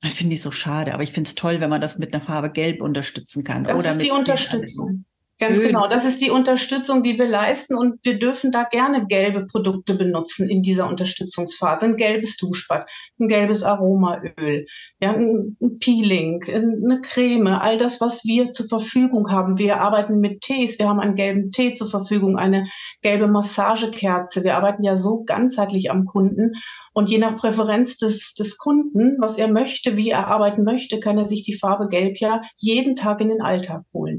[0.01, 2.23] Das finde ich so schade, aber ich finde es toll, wenn man das mit einer
[2.23, 3.65] Farbe Gelb unterstützen kann.
[3.65, 5.05] Das oder ist die Unterstützung.
[5.39, 5.67] Ganz Schön.
[5.67, 9.95] genau, das ist die Unterstützung, die wir leisten und wir dürfen da gerne gelbe Produkte
[9.95, 11.85] benutzen in dieser Unterstützungsphase.
[11.85, 14.65] Ein gelbes Duschbad, ein gelbes Aromaöl,
[14.99, 19.57] ja, ein Peeling, eine Creme, all das, was wir zur Verfügung haben.
[19.57, 22.65] Wir arbeiten mit Tees, wir haben einen gelben Tee zur Verfügung, eine
[23.01, 24.43] gelbe Massagekerze.
[24.43, 26.51] Wir arbeiten ja so ganzheitlich am Kunden
[26.91, 31.17] und je nach Präferenz des, des Kunden, was er möchte, wie er arbeiten möchte, kann
[31.17, 34.18] er sich die Farbe Gelb ja jeden Tag in den Alltag holen.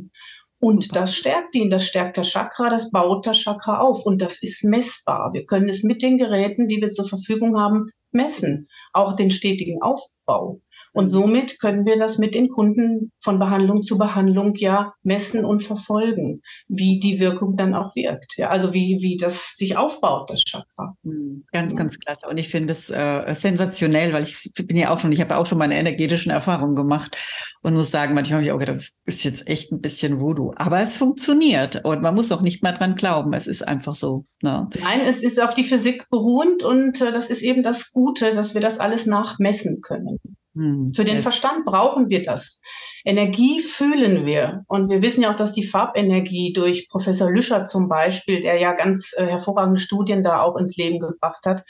[0.60, 1.00] Und Super.
[1.00, 4.62] das stärkt ihn, das stärkt das Chakra, das baut das Chakra auf und das ist
[4.62, 5.32] messbar.
[5.32, 8.68] Wir können es mit den Geräten, die wir zur Verfügung haben, messen.
[8.92, 10.60] Auch den stetigen Aufbau Aufbau.
[10.92, 11.08] Und mhm.
[11.08, 16.42] somit können wir das mit den Kunden von Behandlung zu Behandlung ja messen und verfolgen,
[16.68, 18.36] wie die Wirkung dann auch wirkt.
[18.36, 20.94] Ja, also wie, wie das sich aufbaut, das Chakra.
[21.02, 21.44] Mhm.
[21.52, 22.26] Ganz, ganz klasse.
[22.28, 25.46] Und ich finde es äh, sensationell, weil ich bin ja auch schon, ich habe auch
[25.46, 27.16] schon meine energetischen Erfahrungen gemacht
[27.62, 30.52] und muss sagen, manchmal habe ich auch gedacht, das ist jetzt echt ein bisschen Voodoo.
[30.56, 33.32] Aber es funktioniert und man muss auch nicht mehr dran glauben.
[33.32, 34.24] Es ist einfach so.
[34.42, 34.68] Ne?
[34.80, 38.54] Nein, es ist auf die Physik beruhend und äh, das ist eben das Gute, dass
[38.54, 40.18] wir das alles nachmessen können.
[40.54, 42.60] Hm, Für den Verstand brauchen wir das.
[43.04, 44.64] Energie fühlen wir.
[44.66, 48.72] Und wir wissen ja auch, dass die Farbenergie durch Professor Lüscher zum Beispiel, der ja
[48.72, 51.62] ganz äh, hervorragende Studien da auch ins Leben gebracht hat,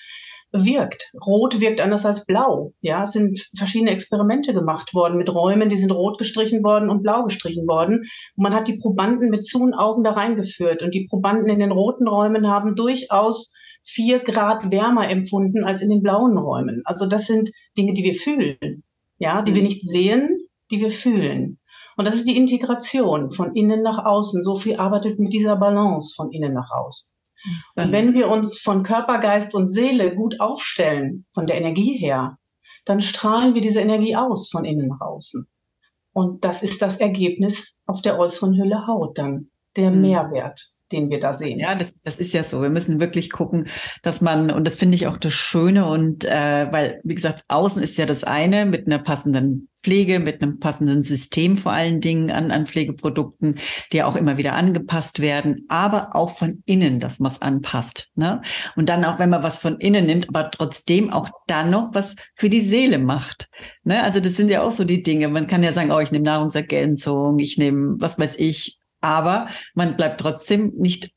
[0.53, 1.13] wirkt.
[1.25, 2.73] Rot wirkt anders als blau.
[2.81, 7.03] Ja, es sind verschiedene Experimente gemacht worden mit Räumen, die sind rot gestrichen worden und
[7.03, 7.99] blau gestrichen worden.
[7.99, 10.83] Und man hat die Probanden mit zu und Augen da reingeführt.
[10.83, 15.89] Und die Probanden in den roten Räumen haben durchaus vier Grad wärmer empfunden als in
[15.89, 16.83] den blauen Räumen.
[16.85, 18.83] Also das sind Dinge, die wir fühlen.
[19.19, 21.59] Ja, die wir nicht sehen, die wir fühlen.
[21.97, 24.43] Und das ist die Integration von innen nach außen.
[24.43, 27.11] Sophie arbeitet mit dieser Balance von innen nach außen.
[27.75, 32.39] Und wenn wir uns von Körper, Geist und Seele gut aufstellen, von der Energie her,
[32.85, 35.47] dann strahlen wir diese Energie aus von innen nach außen.
[36.13, 40.01] Und das ist das Ergebnis auf der äußeren Hülle Haut dann, der mhm.
[40.03, 41.59] Mehrwert den wir da sehen.
[41.59, 42.63] Ja, das, das ist ja so.
[42.63, 43.69] Wir müssen wirklich gucken,
[44.03, 47.83] dass man, und das finde ich auch das Schöne, und äh, weil, wie gesagt, außen
[47.83, 52.31] ist ja das eine mit einer passenden Pflege, mit einem passenden System vor allen Dingen
[52.31, 53.55] an, an Pflegeprodukten,
[53.93, 58.13] die ja auch immer wieder angepasst werden, aber auch von innen, dass man es anpasst.
[58.15, 58.43] Ne?
[58.77, 62.17] Und dann auch, wenn man was von innen nimmt, aber trotzdem auch dann noch was
[62.35, 63.49] für die Seele macht.
[63.85, 64.03] Ne?
[64.03, 65.29] Also das sind ja auch so die Dinge.
[65.29, 69.97] Man kann ja sagen, oh, ich nehme Nahrungsergänzung, ich nehme, was weiß ich, aber man
[69.97, 71.13] bleibt trotzdem nicht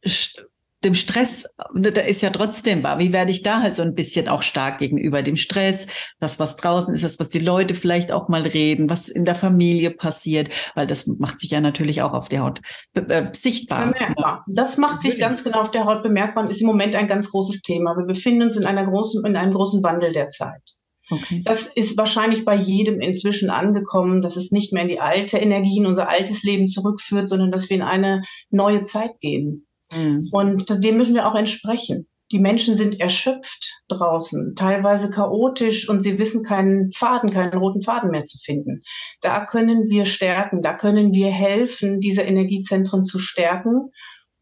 [0.83, 2.99] dem Stress, der ist ja trotzdem wahr.
[2.99, 5.87] Wie werde ich da halt so ein bisschen auch stark gegenüber dem Stress,
[6.19, 9.35] das, was draußen ist, das, was die Leute vielleicht auch mal reden, was in der
[9.35, 12.61] Familie passiert, weil das macht sich ja natürlich auch auf der Haut
[12.95, 13.91] äh, sichtbar.
[13.91, 14.45] Bemerkbar.
[14.47, 17.31] Das macht sich ganz genau auf der Haut bemerkbar und ist im Moment ein ganz
[17.31, 17.95] großes Thema.
[17.95, 20.61] Wir befinden uns in einer großen, in einem großen Wandel der Zeit.
[21.09, 21.41] Okay.
[21.43, 25.77] Das ist wahrscheinlich bei jedem inzwischen angekommen, dass es nicht mehr in die alte Energie,
[25.77, 29.67] in unser altes Leben zurückführt, sondern dass wir in eine neue Zeit gehen.
[29.91, 30.29] Mhm.
[30.31, 32.07] Und dem müssen wir auch entsprechen.
[32.31, 38.09] Die Menschen sind erschöpft draußen, teilweise chaotisch und sie wissen keinen Faden, keinen roten Faden
[38.09, 38.81] mehr zu finden.
[39.21, 43.91] Da können wir stärken, da können wir helfen, diese Energiezentren zu stärken,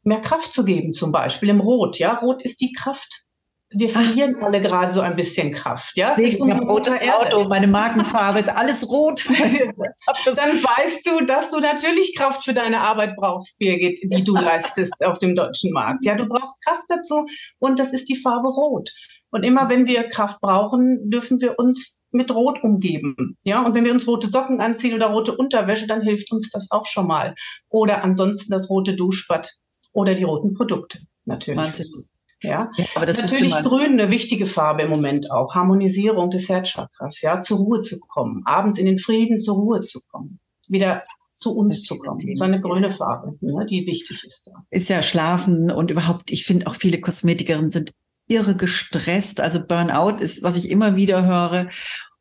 [0.04, 2.00] mehr Kraft zu geben, zum Beispiel im Rot.
[2.00, 3.26] Ja, Rot ist die Kraft
[3.74, 4.44] wir verlieren Ach.
[4.44, 5.96] alle gerade so ein bisschen Kraft.
[5.96, 9.26] Ja, ich habe rotes Auto, meine Markenfarbe ist alles rot.
[10.26, 15.04] Dann weißt du, dass du natürlich Kraft für deine Arbeit brauchst, Birgit, die du leistest
[15.06, 16.06] auf dem deutschen Markt.
[16.06, 17.26] Ja, du brauchst Kraft dazu
[17.60, 18.92] und das ist die Farbe Rot.
[19.32, 23.38] Und immer wenn wir Kraft brauchen, dürfen wir uns mit Rot umgeben.
[23.44, 26.70] Ja, und wenn wir uns rote Socken anziehen oder rote Unterwäsche, dann hilft uns das
[26.72, 27.34] auch schon mal.
[27.70, 29.50] Oder ansonsten das rote Duschbad
[29.94, 31.62] oder die roten Produkte natürlich.
[31.62, 32.11] Wahnsinn.
[32.42, 35.56] Ja, ja aber das natürlich ist grün eine wichtige Farbe im Moment auch.
[35.56, 40.02] Harmonisierung des Herzchakras, ja, zur Ruhe zu kommen, abends in den Frieden zur Ruhe zu
[40.10, 41.02] kommen, wieder
[41.34, 42.36] zu uns zu kommen.
[42.36, 44.52] So eine grüne Farbe, ne, die wichtig ist da.
[44.70, 47.94] Ist ja schlafen und überhaupt, ich finde auch viele Kosmetikerinnen sind
[48.28, 49.42] irre gestresst.
[49.42, 51.70] Also Burnout ist, was ich immer wieder höre.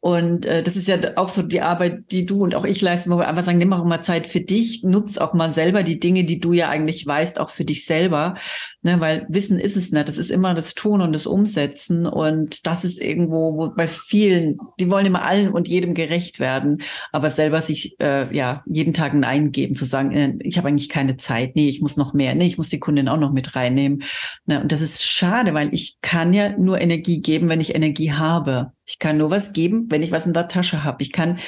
[0.00, 3.10] Und äh, das ist ja auch so die Arbeit, die du und auch ich leisten,
[3.10, 6.00] wo wir einfach sagen, nimm auch mal Zeit für dich, nutz auch mal selber die
[6.00, 8.34] Dinge, die du ja eigentlich weißt, auch für dich selber.
[8.82, 10.08] Ne, weil Wissen ist es nicht.
[10.08, 12.06] Das ist immer das Tun und das Umsetzen.
[12.06, 16.80] Und das ist irgendwo, wo bei vielen, die wollen immer allen und jedem gerecht werden,
[17.12, 20.88] aber selber sich äh, ja jeden Tag ein Eingeben, zu sagen, äh, ich habe eigentlich
[20.88, 23.54] keine Zeit, nee, ich muss noch mehr, nee, ich muss die Kundin auch noch mit
[23.54, 24.02] reinnehmen.
[24.46, 28.12] Ne, und das ist schade, weil ich kann ja nur Energie geben, wenn ich Energie
[28.12, 28.72] habe.
[28.90, 31.00] Ich kann nur was geben, wenn ich was in der Tasche habe.
[31.02, 31.38] Ich kann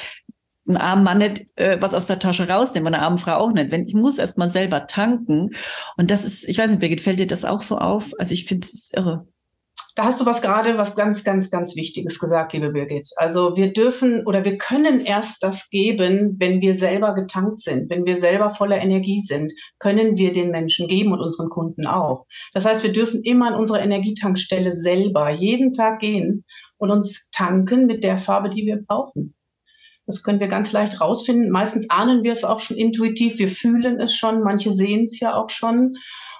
[0.65, 3.69] einem armen Mann nicht äh, was aus der Tasche rausnehmen, einer armen Frau auch nicht.
[3.69, 5.49] Wenn ich muss erst mal selber tanken.
[5.97, 8.13] Und das ist, ich weiß nicht, Birgit, fällt dir das auch so auf?
[8.17, 9.27] Also ich finde es irre.
[9.95, 13.07] Da hast du was gerade, was ganz, ganz, ganz Wichtiges gesagt, liebe Birgit.
[13.17, 18.03] Also wir dürfen oder wir können erst das geben, wenn wir selber getankt sind, wenn
[18.03, 22.25] wir selber voller Energie sind, können wir den Menschen geben und unseren Kunden auch.
[22.53, 26.43] Das heißt, wir dürfen immer an unserer Energietankstelle selber jeden Tag gehen
[26.77, 29.35] und uns tanken mit der Farbe, die wir brauchen.
[30.07, 31.51] Das können wir ganz leicht rausfinden.
[31.51, 33.37] Meistens ahnen wir es auch schon intuitiv.
[33.37, 34.41] Wir fühlen es schon.
[34.41, 35.93] Manche sehen es ja auch schon.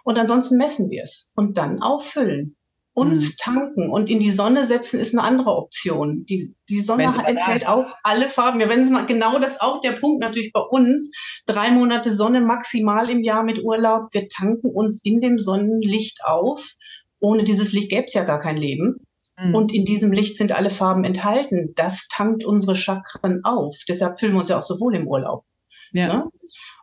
[0.03, 2.57] Und ansonsten messen wir es und dann auffüllen.
[2.95, 3.35] Uns mhm.
[3.39, 6.25] tanken und in die Sonne setzen ist eine andere Option.
[6.25, 8.59] Die, die Sonne enthält auch alle Farben.
[8.59, 11.11] Wir werden mal genau das auch der Punkt natürlich bei uns.
[11.47, 14.09] Drei Monate Sonne maximal im Jahr mit Urlaub.
[14.11, 16.73] Wir tanken uns in dem Sonnenlicht auf.
[17.19, 18.97] Ohne dieses Licht gäbe es ja gar kein Leben.
[19.39, 19.55] Mhm.
[19.55, 21.73] Und in diesem Licht sind alle Farben enthalten.
[21.75, 23.75] Das tankt unsere Chakren auf.
[23.87, 25.45] Deshalb fühlen wir uns ja auch so wohl im Urlaub.
[25.93, 26.07] Ja.
[26.07, 26.29] Ne?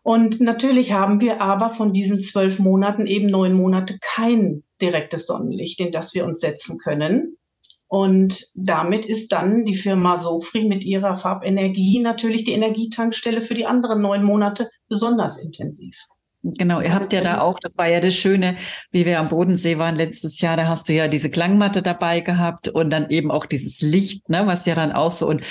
[0.03, 5.81] Und natürlich haben wir aber von diesen zwölf Monaten eben neun Monate kein direktes Sonnenlicht,
[5.81, 7.37] in das wir uns setzen können.
[7.87, 13.67] Und damit ist dann die Firma Sofri mit ihrer Farbenergie natürlich die Energietankstelle für die
[13.67, 15.97] anderen neun Monate besonders intensiv.
[16.43, 18.57] Genau, ihr habt ja da auch, das war ja das Schöne,
[18.93, 22.69] wie wir am Bodensee waren letztes Jahr, da hast du ja diese Klangmatte dabei gehabt
[22.69, 25.43] und dann eben auch dieses Licht, ne, was ja dann auch so und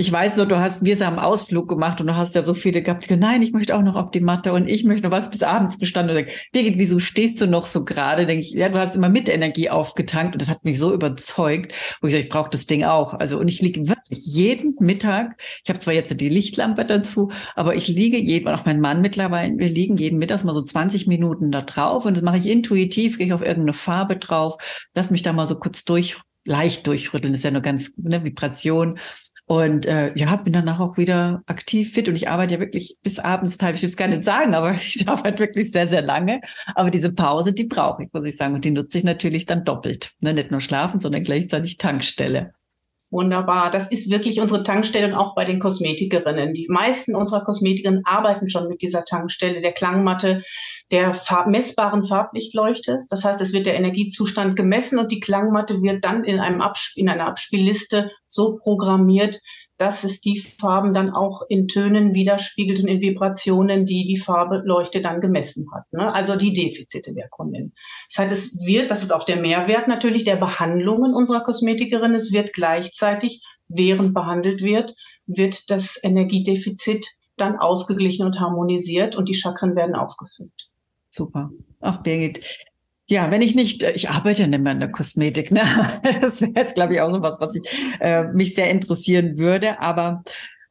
[0.00, 2.80] ich weiß so, du hast, wir haben Ausflug gemacht und du hast ja so viele
[2.80, 5.30] gehabt, die, nein, ich möchte auch noch auf die Matte und ich möchte noch was
[5.30, 8.24] bis abends gestanden und Birgit, wieso stehst du noch so gerade?
[8.24, 11.74] Denke ich, ja, du hast immer mit Energie aufgetankt und das hat mich so überzeugt,
[12.00, 13.12] wo ich sage, ich brauche das Ding auch.
[13.12, 17.74] Also und ich liege wirklich jeden Mittag, ich habe zwar jetzt die Lichtlampe dazu, aber
[17.74, 21.50] ich liege jeden, auch mein Mann mittlerweile, wir liegen jeden Mittag mal so 20 Minuten
[21.50, 24.56] da drauf und das mache ich intuitiv, gehe ich auf irgendeine Farbe drauf,
[24.94, 28.24] lass mich da mal so kurz durch leicht durchrütteln, das ist ja nur ganz eine
[28.24, 28.98] Vibration
[29.50, 33.18] und äh, ja, bin danach auch wieder aktiv fit und ich arbeite ja wirklich bis
[33.18, 36.40] abends teilweise, ich will es gar nicht sagen, aber ich arbeite wirklich sehr, sehr lange.
[36.76, 38.54] Aber diese Pause, die brauche ich, muss ich sagen.
[38.54, 40.12] Und die nutze ich natürlich dann doppelt.
[40.20, 40.34] Ne?
[40.34, 42.52] Nicht nur schlafen, sondern gleichzeitig Tankstelle.
[43.12, 43.72] Wunderbar.
[43.72, 46.54] Das ist wirklich unsere Tankstelle auch bei den Kosmetikerinnen.
[46.54, 50.42] Die meisten unserer Kosmetikerinnen arbeiten schon mit dieser Tankstelle, der Klangmatte,
[50.92, 53.00] der farb messbaren Farblichtleuchte.
[53.08, 56.96] Das heißt, es wird der Energiezustand gemessen und die Klangmatte wird dann in, einem Absp
[56.96, 59.40] in einer Abspielliste so programmiert,
[59.80, 64.60] dass es die Farben dann auch in Tönen widerspiegelt und in Vibrationen, die die Farbe
[64.62, 65.90] Leuchte dann gemessen hat.
[65.90, 66.12] Ne?
[66.14, 67.72] Also die Defizite der Kundin.
[68.10, 72.30] Das heißt, es wird, das ist auch der Mehrwert natürlich der Behandlungen unserer Kosmetikerin, es
[72.30, 74.94] wird gleichzeitig, während behandelt wird,
[75.26, 77.06] wird das Energiedefizit
[77.38, 80.68] dann ausgeglichen und harmonisiert und die Chakren werden aufgefüllt.
[81.08, 81.48] Super.
[81.80, 82.44] Ach, Birgit,
[83.10, 85.62] ja, wenn ich nicht, äh, ich arbeite ja nicht mehr in der Kosmetik, ne?
[86.20, 87.62] Das wäre jetzt, glaube ich, auch so was, was ich,
[88.00, 89.80] äh, mich sehr interessieren würde.
[89.80, 90.22] Aber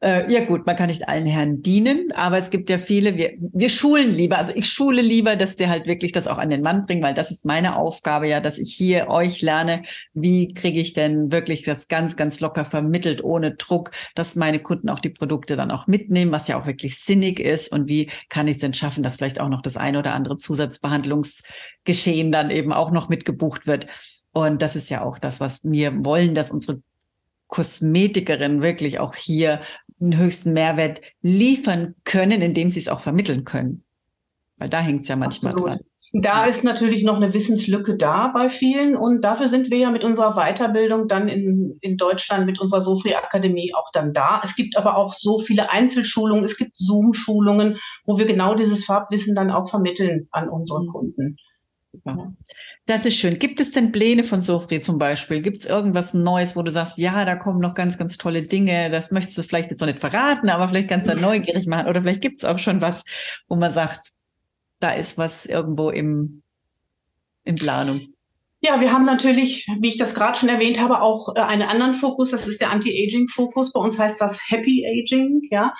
[0.02, 3.34] äh, ja gut, man kann nicht allen Herren dienen, aber es gibt ja viele, wir,
[3.38, 6.62] wir schulen lieber, also ich schule lieber, dass der halt wirklich das auch an den
[6.62, 9.82] Mann bringt, weil das ist meine Aufgabe ja, dass ich hier euch lerne,
[10.14, 14.88] wie kriege ich denn wirklich das ganz, ganz locker vermittelt, ohne Druck, dass meine Kunden
[14.88, 18.48] auch die Produkte dann auch mitnehmen, was ja auch wirklich sinnig ist und wie kann
[18.48, 22.72] ich es denn schaffen, dass vielleicht auch noch das eine oder andere Zusatzbehandlungsgeschehen dann eben
[22.72, 23.86] auch noch mitgebucht wird.
[24.32, 26.80] Und das ist ja auch das, was wir wollen, dass unsere
[27.50, 29.60] Kosmetikerinnen wirklich auch hier
[30.00, 33.84] den höchsten Mehrwert liefern können, indem sie es auch vermitteln können.
[34.56, 35.74] Weil da hängt es ja manchmal Absolut.
[35.74, 35.80] dran.
[36.12, 40.02] Da ist natürlich noch eine Wissenslücke da bei vielen und dafür sind wir ja mit
[40.02, 44.40] unserer Weiterbildung dann in, in Deutschland mit unserer Sofri Akademie auch dann da.
[44.42, 49.36] Es gibt aber auch so viele Einzelschulungen, es gibt Zoom-Schulungen, wo wir genau dieses Farbwissen
[49.36, 50.88] dann auch vermitteln an unsere mhm.
[50.88, 51.36] Kunden.
[52.04, 52.32] Ja.
[52.86, 53.38] Das ist schön.
[53.38, 55.42] Gibt es denn Pläne von Sofri zum Beispiel?
[55.42, 58.90] Gibt es irgendwas Neues, wo du sagst, ja, da kommen noch ganz, ganz tolle Dinge,
[58.90, 61.88] das möchtest du vielleicht jetzt noch nicht verraten, aber vielleicht ganz neugierig machen.
[61.88, 63.04] Oder vielleicht gibt es auch schon was,
[63.48, 64.10] wo man sagt,
[64.78, 66.42] da ist was irgendwo im,
[67.44, 68.14] in Planung.
[68.62, 71.94] Ja, wir haben natürlich, wie ich das gerade schon erwähnt habe, auch äh, einen anderen
[71.94, 72.30] Fokus.
[72.30, 73.72] Das ist der Anti-Aging-Fokus.
[73.72, 75.72] Bei uns heißt das Happy Aging, ja.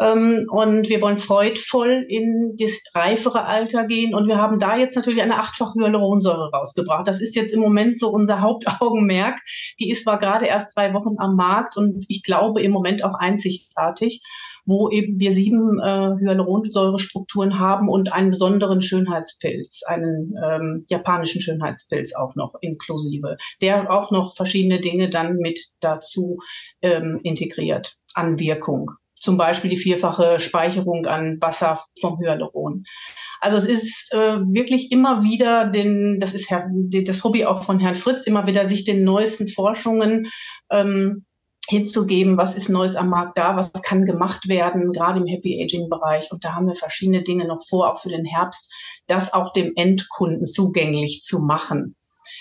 [0.00, 4.14] Ähm, und wir wollen freudvoll in das reifere Alter gehen.
[4.14, 7.08] Und wir haben da jetzt natürlich eine achtfach Hyaluronsäure rausgebracht.
[7.08, 9.40] Das ist jetzt im Moment so unser Hauptaugenmerk.
[9.80, 13.14] Die ist zwar gerade erst drei Wochen am Markt und ich glaube im Moment auch
[13.14, 14.22] einzigartig
[14.66, 22.14] wo eben wir sieben äh, Hyaluronsäurestrukturen haben und einen besonderen Schönheitspilz, einen ähm, japanischen Schönheitspilz
[22.14, 26.38] auch noch inklusive, der auch noch verschiedene Dinge dann mit dazu
[26.82, 28.90] ähm, integriert an Wirkung.
[29.14, 32.84] Zum Beispiel die vierfache Speicherung an Wasser vom Hyaluron.
[33.40, 37.80] Also es ist äh, wirklich immer wieder den, das ist Herr, das Hobby auch von
[37.80, 40.28] Herrn Fritz, immer wieder sich den neuesten Forschungen
[40.70, 41.26] ähm,
[41.70, 45.88] hinzugeben, was ist Neues am Markt da, was kann gemacht werden, gerade im Happy Aging
[45.88, 46.30] Bereich.
[46.30, 48.70] Und da haben wir verschiedene Dinge noch vor, auch für den Herbst,
[49.06, 51.96] das auch dem Endkunden zugänglich zu machen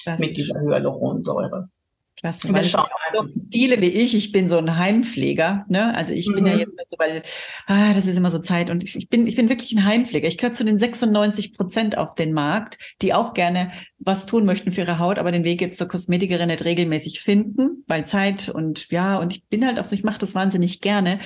[0.05, 1.69] das mit dieser Hyaluronsäure.
[2.19, 2.51] Klasse.
[2.53, 5.95] Weil schauen also viele wie ich, ich bin so ein Heimpfleger, ne?
[5.95, 6.35] Also ich mhm.
[6.35, 6.59] bin ja mhm.
[6.59, 7.21] jetzt so, weil
[7.67, 10.27] ah, das ist immer so Zeit und ich bin ich bin wirklich ein Heimpfleger.
[10.27, 14.71] Ich gehöre zu den 96 Prozent auf den Markt, die auch gerne was tun möchten
[14.71, 18.89] für ihre Haut, aber den Weg jetzt zur Kosmetikerin nicht regelmäßig finden, weil Zeit und
[18.91, 21.19] ja und ich bin halt auch so, ich mache das wahnsinnig gerne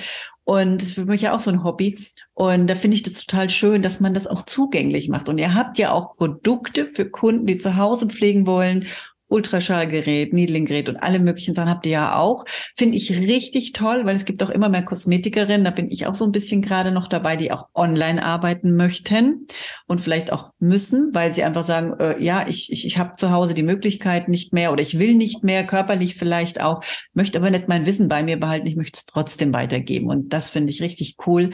[0.44, 1.98] und das ist für mich ja auch so ein Hobby.
[2.34, 5.30] Und da finde ich das total schön, dass man das auch zugänglich macht.
[5.30, 8.86] Und ihr habt ja auch Produkte für Kunden, die zu Hause pflegen wollen
[9.34, 12.44] Ultraschallgerät, Needlinggerät und alle möglichen Sachen habt ihr ja auch.
[12.76, 16.14] Finde ich richtig toll, weil es gibt auch immer mehr Kosmetikerinnen, da bin ich auch
[16.14, 19.46] so ein bisschen gerade noch dabei, die auch online arbeiten möchten
[19.86, 23.32] und vielleicht auch müssen, weil sie einfach sagen, äh, ja, ich, ich, ich habe zu
[23.32, 27.50] Hause die Möglichkeit nicht mehr oder ich will nicht mehr, körperlich vielleicht auch, möchte aber
[27.50, 30.08] nicht mein Wissen bei mir behalten, ich möchte es trotzdem weitergeben.
[30.08, 31.50] Und das finde ich richtig cool,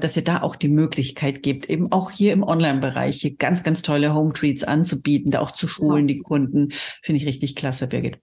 [0.00, 3.82] dass ihr da auch die Möglichkeit gibt, eben auch hier im Online-Bereich hier ganz, ganz
[3.82, 6.14] tolle Home-Treats anzubieten, da auch zu schulen, ja.
[6.14, 6.72] die Kunden.
[7.02, 8.18] Finde ich richtig klasse, Birgit.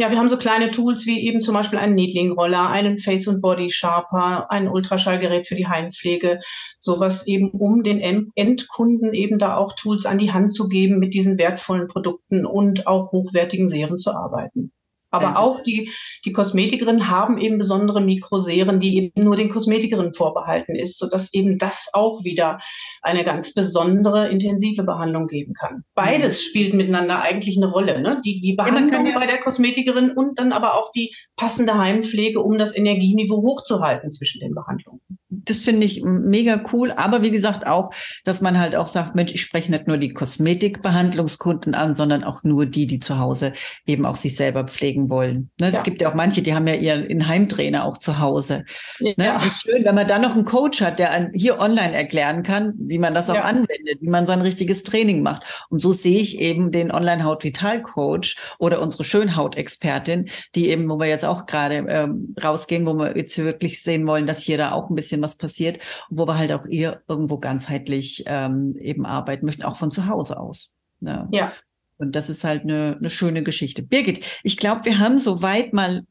[0.00, 3.40] Ja, wir haben so kleine Tools wie eben zum Beispiel einen Needling-Roller, einen Face- und
[3.40, 6.38] Body-Sharper, ein Ultraschallgerät für die Heimpflege,
[6.78, 8.00] sowas eben, um den
[8.36, 12.86] Endkunden eben da auch Tools an die Hand zu geben, mit diesen wertvollen Produkten und
[12.86, 14.70] auch hochwertigen Serien zu arbeiten.
[15.10, 15.40] Aber also.
[15.40, 15.90] auch die,
[16.24, 21.58] die Kosmetikerinnen haben eben besondere Mikroserien, die eben nur den Kosmetikerinnen vorbehalten ist, sodass eben
[21.58, 22.58] das auch wieder
[23.02, 25.84] eine ganz besondere intensive Behandlung geben kann.
[25.94, 26.48] Beides mhm.
[26.48, 28.00] spielt miteinander eigentlich eine Rolle.
[28.00, 28.20] Ne?
[28.24, 32.40] Die, die Behandlung ja, ja bei der Kosmetikerin und dann aber auch die passende Heimpflege,
[32.40, 35.00] um das Energieniveau hochzuhalten zwischen den Behandlungen.
[35.30, 36.90] Das finde ich mega cool.
[36.92, 37.92] Aber wie gesagt auch,
[38.24, 42.42] dass man halt auch sagt, Mensch, ich spreche nicht nur die Kosmetikbehandlungskunden an, sondern auch
[42.44, 43.52] nur die, die zu Hause
[43.86, 45.50] eben auch sich selber pflegen pflegen wollen.
[45.60, 45.70] Ne?
[45.70, 45.78] Ja.
[45.78, 48.64] Es gibt ja auch manche, die haben ja ihren Heimtrainer auch zu Hause.
[49.00, 49.14] Ne?
[49.18, 49.40] Ja.
[49.40, 52.98] Und schön, wenn man dann noch einen Coach hat, der hier online erklären kann, wie
[52.98, 53.42] man das auch ja.
[53.42, 55.42] anwendet, wie man sein richtiges Training macht.
[55.70, 60.98] Und so sehe ich eben den Online-Haut Vital Coach oder unsere Schönhautexpertin, die eben, wo
[60.98, 64.72] wir jetzt auch gerade ähm, rausgehen, wo wir jetzt wirklich sehen wollen, dass hier da
[64.72, 65.78] auch ein bisschen was passiert
[66.10, 70.06] und wo wir halt auch ihr irgendwo ganzheitlich ähm, eben arbeiten möchten, auch von zu
[70.06, 70.74] Hause aus.
[71.00, 71.28] Ne?
[71.30, 71.52] Ja.
[71.98, 73.82] Und das ist halt eine, eine schöne Geschichte.
[73.82, 76.04] Birgit, ich glaube, wir haben soweit mal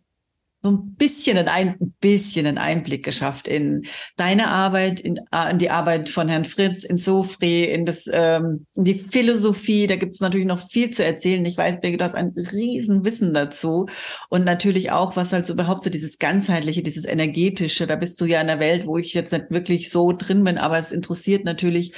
[0.64, 3.86] so ein bisschen ein, ein bisschen einen Einblick geschafft in
[4.16, 8.66] deine Arbeit, in, äh, in die Arbeit von Herrn Fritz, in Sofri, in das, ähm,
[8.76, 9.88] in die Philosophie.
[9.88, 11.46] Da gibt es natürlich noch viel zu erzählen.
[11.46, 13.88] Ich weiß, Birgit, du hast ein Riesenwissen dazu
[14.30, 17.86] und natürlich auch, was halt so überhaupt so dieses ganzheitliche, dieses energetische.
[17.86, 20.58] Da bist du ja in der Welt, wo ich jetzt nicht wirklich so drin bin,
[20.58, 21.94] aber es interessiert natürlich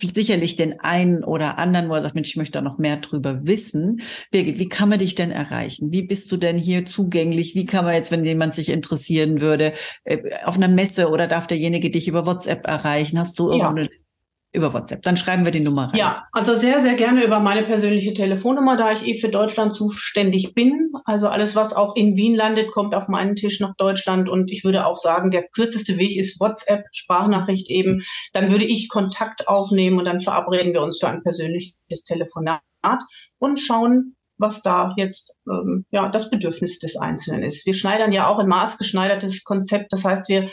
[0.00, 3.46] sicherlich den einen oder anderen, wo er sagt, Mensch, ich möchte da noch mehr drüber
[3.46, 4.00] wissen.
[4.30, 5.92] Birgit, wie kann man dich denn erreichen?
[5.92, 7.54] Wie bist du denn hier zugänglich?
[7.54, 9.72] Wie kann man jetzt, wenn jemand sich interessieren würde,
[10.04, 13.18] äh, auf einer Messe oder darf derjenige dich über WhatsApp erreichen?
[13.18, 13.68] Hast du ja.
[13.68, 13.90] irgendeine
[14.52, 15.02] über WhatsApp.
[15.02, 15.96] Dann schreiben wir die Nummer rein.
[15.96, 20.54] Ja, also sehr, sehr gerne über meine persönliche Telefonnummer, da ich eh für Deutschland zuständig
[20.54, 20.90] bin.
[21.04, 24.28] Also alles, was auch in Wien landet, kommt auf meinen Tisch nach Deutschland.
[24.28, 28.00] Und ich würde auch sagen, der kürzeste Weg ist WhatsApp, Sprachnachricht eben.
[28.32, 32.60] Dann würde ich Kontakt aufnehmen und dann verabreden wir uns für ein persönliches Telefonat
[33.38, 37.66] und schauen, was da jetzt ähm, ja das Bedürfnis des Einzelnen ist.
[37.66, 39.92] Wir schneidern ja auch ein maßgeschneidertes Konzept.
[39.92, 40.48] Das heißt, wir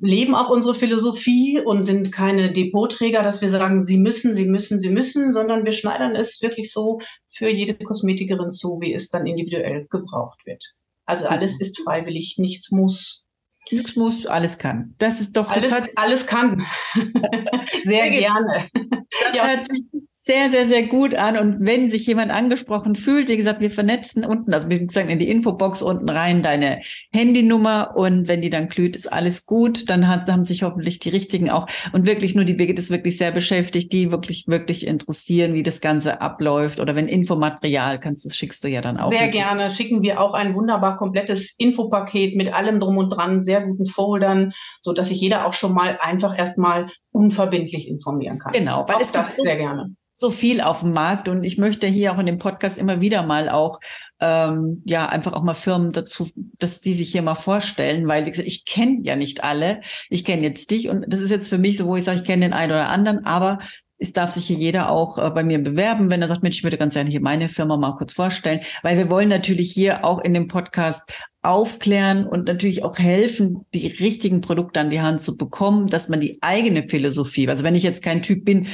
[0.00, 4.80] leben auch unsere Philosophie und sind keine Depotträger, dass wir sagen, sie müssen, sie müssen,
[4.80, 9.26] sie müssen, sondern wir schneidern es wirklich so für jede Kosmetikerin zu, wie es dann
[9.26, 10.62] individuell gebraucht wird.
[11.06, 13.24] Also alles ist freiwillig, nichts muss.
[13.70, 14.94] Nichts muss, alles kann.
[14.98, 16.66] Das ist doch alles, alles kann.
[17.82, 18.66] Sehr gerne.
[18.74, 19.46] Das ja.
[19.46, 19.84] hört sich
[20.24, 21.36] sehr, sehr, sehr gut an.
[21.36, 25.18] Und wenn sich jemand angesprochen fühlt, wie gesagt, wir vernetzen unten, also wir sagen in
[25.18, 26.80] die Infobox unten rein deine
[27.12, 29.90] Handynummer und wenn die dann glüht, ist alles gut.
[29.90, 33.18] Dann hat, haben sich hoffentlich die richtigen auch und wirklich nur die Birgit ist wirklich
[33.18, 36.78] sehr beschäftigt, die wirklich, wirklich interessieren, wie das Ganze abläuft.
[36.78, 39.10] Oder wenn Infomaterial kannst, das schickst du ja dann auch.
[39.10, 39.32] Sehr mit.
[39.32, 39.72] gerne.
[39.72, 44.52] Schicken wir auch ein wunderbar komplettes Infopaket mit allem drum und dran, sehr guten Foldern,
[44.80, 48.52] so dass sich jeder auch schon mal einfach erstmal unverbindlich informieren kann.
[48.52, 51.88] Genau, weil auch es das sehr gerne so viel auf dem Markt und ich möchte
[51.88, 53.80] hier auch in dem Podcast immer wieder mal auch
[54.20, 58.30] ähm, ja einfach auch mal Firmen dazu, dass die sich hier mal vorstellen, weil wie
[58.30, 59.80] gesagt, ich kenne ja nicht alle.
[60.10, 62.24] Ich kenne jetzt dich und das ist jetzt für mich so, wo ich sage, ich
[62.24, 63.58] kenne den einen oder anderen, aber
[63.98, 66.64] es darf sich hier jeder auch äh, bei mir bewerben, wenn er sagt, Mensch, ich
[66.64, 70.20] würde ganz gerne hier meine Firma mal kurz vorstellen, weil wir wollen natürlich hier auch
[70.20, 71.02] in dem Podcast
[71.42, 76.20] aufklären und natürlich auch helfen, die richtigen Produkte an die Hand zu bekommen, dass man
[76.20, 78.68] die eigene Philosophie, also wenn ich jetzt kein Typ bin,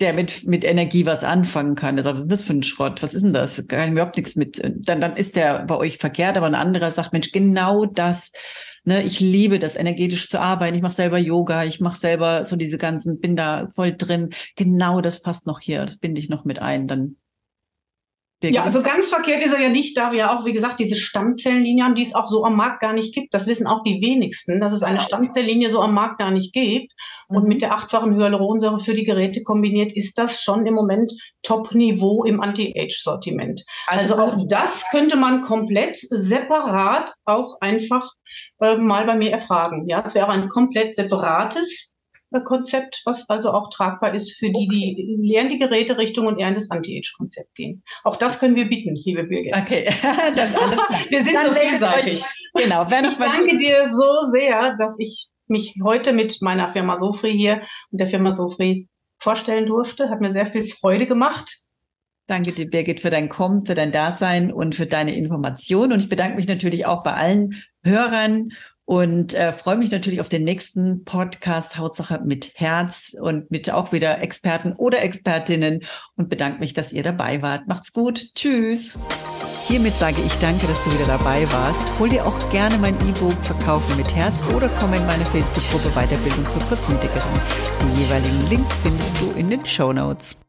[0.00, 1.96] der mit, mit Energie was anfangen kann.
[1.96, 3.02] Der sagt, was ist das für ein Schrott?
[3.02, 3.64] Was ist denn das?
[3.66, 4.60] Kann überhaupt nichts mit.
[4.62, 8.30] Dann, dann ist der bei euch verkehrt, aber ein anderer sagt, Mensch, genau das.
[8.84, 10.76] Ne, ich liebe das, energetisch zu arbeiten.
[10.76, 14.30] Ich mache selber Yoga, ich mache selber so diese ganzen, bin da voll drin.
[14.56, 16.86] Genau das passt noch hier, das binde ich noch mit ein.
[16.86, 17.16] Dann
[18.42, 20.94] ja, also ganz verkehrt ist er ja nicht, da wir ja auch, wie gesagt, diese
[20.94, 23.34] Stammzellenlinie haben, die es auch so am Markt gar nicht gibt.
[23.34, 26.92] Das wissen auch die wenigsten, dass es eine Stammzelllinie so am Markt gar nicht gibt.
[27.26, 27.48] Und mhm.
[27.48, 31.12] mit der achtfachen Hyaluronsäure für die Geräte kombiniert ist das schon im Moment
[31.42, 33.64] Top-Niveau im Anti-Age-Sortiment.
[33.88, 38.08] Also, also auch das könnte man komplett separat auch einfach
[38.60, 39.88] äh, mal bei mir erfragen.
[39.88, 41.92] Ja, es wäre ein komplett separates
[42.44, 44.94] Konzept, was also auch tragbar ist für die, okay.
[44.96, 47.82] die lernen die Geräterichtung und eher in das Anti-Age-Konzept gehen.
[48.04, 49.56] Auch das können wir bieten, liebe Birgit.
[49.56, 50.78] Okay, dann alles.
[51.08, 52.22] Wir sind dann so vielseitig.
[52.54, 52.82] Genau.
[52.84, 58.00] ich danke dir so sehr, dass ich mich heute mit meiner Firma Sofri hier und
[58.00, 60.10] der Firma Sofri vorstellen durfte.
[60.10, 61.62] Hat mir sehr viel Freude gemacht.
[62.26, 65.92] Danke dir, Birgit, für dein Kommen, für dein Dasein und für deine Information.
[65.92, 68.50] Und ich bedanke mich natürlich auch bei allen Hörern
[68.88, 73.92] und äh, freue mich natürlich auf den nächsten Podcast Hauptsache mit Herz und mit auch
[73.92, 75.80] wieder Experten oder Expertinnen
[76.16, 77.68] und bedanke mich, dass ihr dabei wart.
[77.68, 78.34] Macht's gut.
[78.34, 78.94] Tschüss.
[79.66, 81.84] Hiermit sage ich danke, dass du wieder dabei warst.
[81.98, 86.46] Hol dir auch gerne mein E-Book Verkaufen mit Herz oder komm in meine Facebook-Gruppe Weiterbildung
[86.46, 87.40] für Kosmetikerin.
[87.82, 90.34] Die jeweiligen Links findest du in den Show Notes.